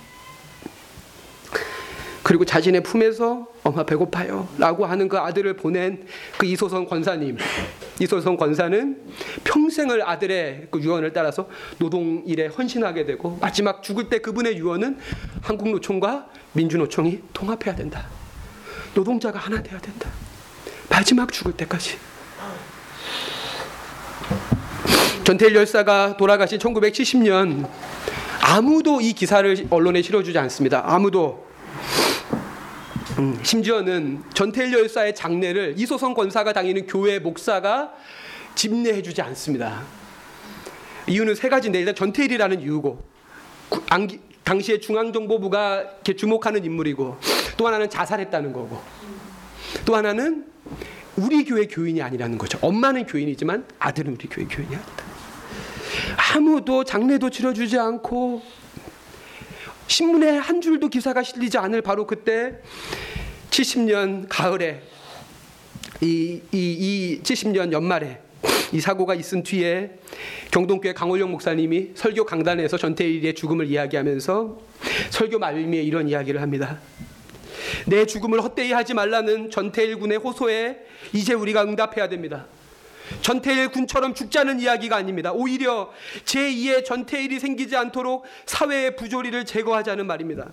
그리고 2.31 2.45
자신의 2.45 2.85
품에서 2.85 3.49
엄마 3.65 3.83
배고파요 3.83 4.47
라고 4.57 4.87
하는 4.87 5.09
그 5.09 5.19
아들을 5.19 5.55
보낸 5.55 6.07
그 6.39 6.47
이소선 6.47 6.87
권사님. 6.87 7.37
이소선 7.99 8.37
권사는 8.37 8.99
평생을 9.43 10.09
아들의 10.09 10.69
그 10.71 10.81
유언을 10.81 11.13
따라서 11.13 11.49
노동 11.79 12.23
일에 12.25 12.47
헌신하게 12.47 13.05
되고 13.05 13.37
마지막 13.41 13.83
죽을 13.83 14.09
때 14.09 14.21
그분의 14.21 14.59
유언은 14.59 14.99
한국노총과 15.43 16.29
민주노총이 16.53 17.21
통합해야 17.33 17.75
된다. 17.75 18.07
노동자가 18.95 19.41
하나 19.41 19.61
돼야 19.61 19.81
된다. 19.81 20.09
마지막 20.89 21.33
죽을 21.33 21.53
때까지. 21.55 21.99
전태일 25.25 25.57
열사가 25.57 26.17
돌아가신 26.17 26.61
1970년 26.61 27.69
아무도 28.41 29.01
이 29.01 29.15
기사를 29.15 29.67
언론에 29.69 30.01
실어주지 30.01 30.39
않습니다. 30.39 30.85
아무도. 30.87 31.50
음, 33.21 33.39
심지어는 33.43 34.23
전태일 34.33 34.73
열사의 34.73 35.15
장례를 35.15 35.75
이소선 35.77 36.15
권사가 36.15 36.55
다니는 36.55 36.87
교회 36.87 37.19
목사가 37.19 37.93
집례해주지 38.55 39.21
않습니다. 39.21 39.83
이유는 41.07 41.35
세 41.35 41.51
가지인데 41.51 41.81
일단 41.81 41.95
전태일이라는 41.95 42.63
이유고 42.63 43.05
당시에 44.43 44.81
중앙정보부가 44.81 46.01
주목하는 46.17 46.65
인물이고 46.65 47.19
또 47.59 47.67
하나는 47.67 47.91
자살했다는 47.91 48.55
거고 48.55 48.81
또 49.85 49.97
하나는 49.97 50.47
우리 51.17 51.45
교회 51.45 51.67
교인이 51.67 52.01
아니라는 52.01 52.39
거죠. 52.39 52.59
엄마는 52.63 53.05
교인이지만 53.05 53.67
아들은 53.79 54.15
우리 54.15 54.29
교회 54.29 54.47
교인이 54.47 54.75
아니다. 54.75 55.05
아무도 56.35 56.85
장례도 56.85 57.29
치러주지 57.29 57.79
않고 57.79 58.41
신문에 59.91 60.39
한 60.39 60.61
줄도 60.61 60.89
기사가 60.89 61.23
실리지 61.23 61.59
않을 61.59 61.83
바로 61.83 62.07
그때 62.07 62.61
70년 63.51 64.27
가을에 64.29 64.81
이, 66.01 66.41
이, 66.53 66.59
이 66.59 67.21
70년 67.23 67.73
연말에 67.73 68.21
이 68.73 68.81
사고가 68.81 69.15
있은 69.15 69.43
뒤에 69.43 69.91
경동교회 70.51 70.95
강원령 70.95 71.31
목사님이 71.33 71.91
설교 71.95 72.25
강단에서 72.25 72.79
전태일의 72.79 73.35
죽음을 73.35 73.67
이야기하면서 73.67 74.61
설교 75.11 75.39
말미에 75.39 75.83
이런 75.83 76.09
이야기를 76.09 76.41
합니다. 76.41 76.79
내 77.87 78.07
죽음을 78.07 78.41
헛되이 78.41 78.73
하지 78.73 78.95
말라는 78.95 79.51
전태일 79.51 79.99
군의 79.99 80.19
호소에 80.19 80.79
이제 81.13 81.35
우리가 81.35 81.65
응답해야 81.65 82.09
됩니다. 82.09 82.47
전태일 83.23 83.71
군처럼 83.71 84.15
죽자는 84.15 84.61
이야기가 84.61 84.97
아닙니다. 84.97 85.33
오히려 85.33 85.93
제2의 86.25 86.85
전태일이 86.85 87.41
생기지 87.41 87.77
않도록 87.77 88.25
사회의 88.47 88.95
부조리를 88.95 89.45
제거하자는 89.45 90.07
말입니다. 90.07 90.51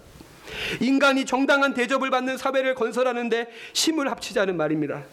인간이 0.80 1.26
정당한 1.26 1.74
대접을 1.74 2.10
받는 2.10 2.38
사회를 2.38 2.76
건설하는데 2.76 3.48
힘을 3.74 4.10
합치자는 4.12 4.58
말입니다. 4.58 5.04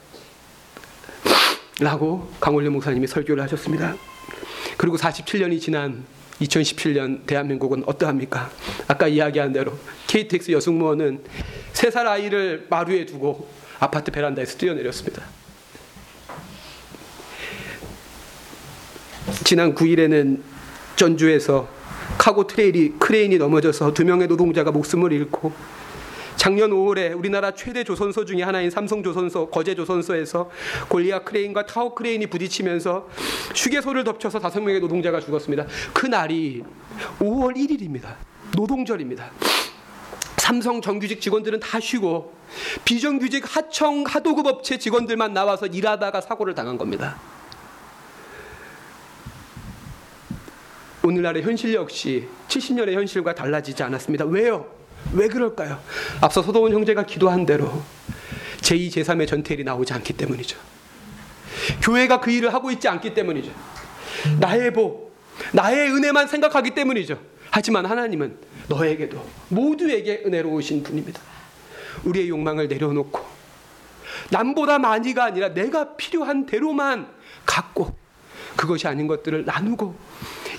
라고 1.81 2.31
강원래 2.41 2.69
목사님이 2.69 3.07
설교를 3.07 3.43
하셨습니다. 3.45 3.97
그리고 4.77 4.97
47년이 4.97 5.61
지난 5.61 6.05
2017년 6.41 7.27
대한민국은 7.27 7.85
어떠합니까? 7.87 8.51
아까 8.89 9.07
이야기한 9.09 9.53
대로 9.53 9.79
KTX 10.07 10.53
여승무원은 10.53 11.23
세 11.73 11.91
살 11.91 12.07
아이를 12.07 12.67
마루에 12.71 13.05
두고 13.07 13.49
아파트 13.79 14.11
베란다에서 14.11 14.57
뛰어내렸습니다. 14.59 15.23
지난 19.45 19.75
9일에는 19.75 20.41
전주에서 20.97 21.69
cargo 22.19 22.47
트레일러 22.47 22.95
크레인이 22.99 23.39
넘어져서 23.39 23.93
두 23.93 24.05
명의 24.05 24.27
노동자가 24.27 24.71
목숨을 24.71 25.13
잃고 25.13 25.53
작년 26.37 26.71
5월에 26.71 27.17
우리나라 27.17 27.53
최대 27.53 27.85
조선소 27.85 28.25
중에 28.25 28.43
하나인 28.43 28.71
삼성조선소 28.71 29.51
거제조선소에서 29.51 30.51
골리앗 30.89 31.21
크레인과 31.21 31.67
타워 31.67 31.95
크레인이 31.95 32.27
부딪히면서 32.27 33.09
휴게소를 33.55 34.05
덮쳐서 34.05 34.41
다섯 34.41 34.61
명의 34.61 34.81
노동자가 34.81 35.21
죽었습니다. 35.21 35.67
그 35.93 36.07
날이 36.07 36.63
5월 37.21 37.57
1일입니다. 37.57 38.17
노동절입니다. 38.57 39.31
삼성 40.37 40.83
정규직 40.83 41.21
직원들은 41.21 41.61
다 41.61 41.81
쉬고 41.81 42.35
비정규직 42.85 43.45
하청 43.57 44.05
하도급 44.07 44.47
업체 44.47 44.77
직원들만 44.77 45.33
나와서 45.33 45.67
일하다가 45.67 46.21
사고를 46.21 46.55
당한 46.55 46.77
겁니다. 46.77 47.19
오늘날의 51.05 51.43
현실 51.43 51.75
역시 51.75 52.27
70년의 52.49 52.95
현실과 52.95 53.35
달라지지 53.35 53.83
않았습니다. 53.83 54.25
왜요? 54.25 54.67
왜 55.13 55.29
그럴까요? 55.29 55.79
앞서 56.23 56.43
서도원 56.43 56.73
형제가 56.73 57.05
기도한 57.05 57.45
대로 57.45 57.83
제2, 58.63 58.89
제3의 58.89 59.29
전태일이 59.29 59.65
나오지 59.65 59.93
않기 59.93 60.15
때문이죠. 60.15 60.59
교회가 61.83 62.21
그 62.21 62.31
일을 62.31 62.55
하고 62.55 62.71
있지 62.71 62.89
않기 62.89 63.13
때문이죠. 63.13 63.53
나의 64.41 64.73
복, 64.73 65.15
나의 65.53 65.91
은혜만 65.91 66.27
생각하기 66.27 66.71
때문이죠. 66.71 67.21
하지만 67.51 67.85
하나님은 67.85 68.39
너에게도 68.69 69.23
모두에게 69.49 70.23
은혜로우신 70.25 70.83
분입니다. 70.85 71.21
우리의 72.05 72.31
욕망을 72.31 72.67
내려놓고 72.67 73.21
남보다 74.31 74.79
많이가 74.79 75.25
아니라 75.25 75.53
내가 75.53 75.97
필요한 75.97 76.47
대로만 76.47 77.09
갖고 77.45 77.95
그것이 78.57 78.89
아닌 78.89 79.07
것들을 79.07 79.45
나누고 79.45 79.95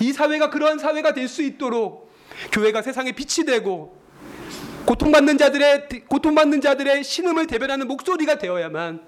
이 0.00 0.12
사회가 0.12 0.50
그러한 0.50 0.78
사회가 0.78 1.14
될 1.14 1.28
수 1.28 1.42
있도록 1.42 2.10
교회가 2.52 2.82
세상에 2.82 3.12
빛이 3.12 3.46
되고 3.46 3.96
고통받는 4.84 5.38
자들의 5.38 5.88
고통받는 6.08 6.60
자들의 6.60 7.02
신음을 7.02 7.46
대변하는 7.46 7.88
목소리가 7.88 8.38
되어야만 8.38 9.00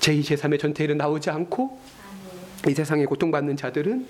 제2, 0.00 0.22
제3의 0.22 0.60
전태일은 0.60 0.96
나오지 0.96 1.28
않고 1.30 1.78
이 2.68 2.74
세상에 2.74 3.04
고통받는 3.04 3.56
자들은 3.56 4.06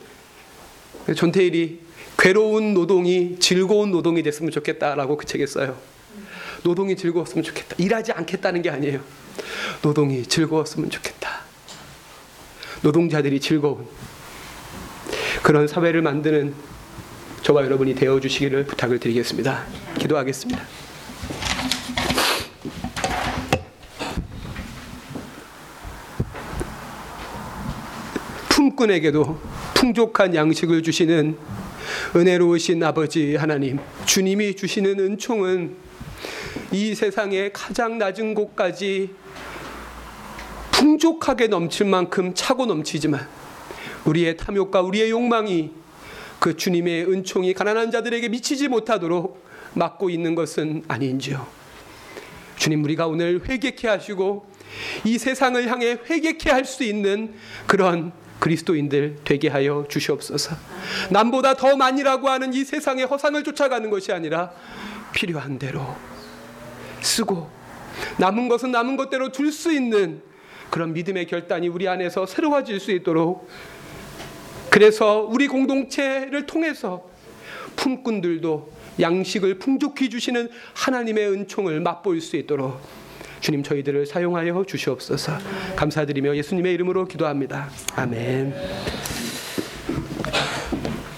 전태일이 1.17 1.81
괴로운 2.19 2.75
노동이 2.75 3.39
즐거운 3.39 3.91
노동이 3.91 4.23
됐으면 4.23 4.51
좋겠다라고 4.51 5.17
그 5.17 5.27
책에 5.27 5.47
써요. 5.47 5.79
노동이 6.63 6.97
즐거웠으면 6.97 7.45
좋겠다. 7.45 7.77
일하지 7.79 8.13
않겠다는 8.13 8.63
게 8.63 8.71
아니에요. 8.71 9.01
노동이 9.83 10.25
즐거웠으면 10.25 10.91
좋겠다. 10.91 11.41
노동자들이 12.83 13.41
즐거운 13.41 13.87
그런 15.43 15.67
사회를 15.67 16.03
만드는 16.03 16.55
저와 17.43 17.65
여러분이 17.65 17.95
되어 17.95 18.21
주시기를 18.21 18.65
부탁을 18.67 18.99
드리겠습니다. 18.99 19.65
기도하겠습니다. 19.99 20.63
품꾼에게도 28.49 29.39
풍족한 29.75 30.35
양식을 30.35 30.83
주시는 30.83 31.37
은혜로우신 32.17 32.83
아버지 32.83 33.37
하나님, 33.37 33.79
주님이 34.05 34.57
주시는 34.57 34.99
은총은 34.99 35.77
이 36.73 36.95
세상의 36.95 37.53
가장 37.53 37.99
낮은 37.99 38.35
곳까지 38.35 39.15
풍족하게 40.73 41.47
넘칠 41.47 41.87
만큼 41.87 42.35
차고 42.35 42.67
넘치지만 42.67 43.38
우리의 44.05 44.37
탐욕과 44.37 44.81
우리의 44.83 45.11
욕망이 45.11 45.73
그 46.39 46.57
주님의 46.57 47.11
은총이 47.11 47.55
가난한 47.55 47.91
자들에게 47.91 48.29
미치지 48.29 48.69
못하도록 48.69 49.45
막고 49.75 50.11
있는 50.11 50.35
것은 50.35 50.85
아닌지요. 50.89 51.47
주님 52.57 52.85
우리가 52.85 53.07
오늘 53.07 53.41
회개케 53.47 53.89
하시고 53.89 54.47
이 55.05 55.19
세상을 55.19 55.67
향해 55.69 55.99
회개케 56.09 56.51
할 56.51 56.65
수 56.65 56.85
있는 56.85 57.35
그런 57.67 58.13
그리스도인들 58.41 59.19
되게 59.25 59.49
하여 59.49 59.85
주시옵소서. 59.89 60.55
남보다 61.11 61.55
더 61.55 61.77
많이라고 61.77 62.29
하는 62.29 62.53
이 62.55 62.65
세상의 62.65 63.07
허상을 63.07 63.43
쫓아가는 63.43 63.89
것이 63.91 64.13
아니라 64.13 64.53
필요한 65.13 65.59
대로 65.59 65.97
쓰고 67.01 67.49
남은 68.19 68.49
것은 68.49 68.71
남은 68.71 68.97
것대로 68.97 69.33
둘 69.33 69.51
수 69.51 69.73
있는 69.73 70.23
그런 70.71 70.93
믿음의 70.93 71.27
결단이 71.27 71.69
우리 71.69 71.89
안에서 71.89 72.27
새로워질 72.27 72.79
수 72.79 72.93
있도록 72.93 73.49
그래서 74.71 75.27
우리 75.29 75.49
공동체를 75.49 76.47
통해서 76.47 77.09
품꾼들도 77.77 78.71
양식을 79.01 79.59
풍족히 79.59 80.11
주시는 80.11 80.49
하나님의 80.75 81.29
은총을 81.31 81.81
맛볼 81.81 82.21
수 82.21 82.37
있도록 82.37 82.81
주님 83.41 83.63
저희들을 83.63 84.07
사용하여 84.07 84.65
주시옵소서. 84.67 85.33
감사드리며 85.77 86.37
예수님의 86.37 86.75
이름으로 86.75 87.07
기도합니다. 87.07 87.71
아멘. 87.95 89.28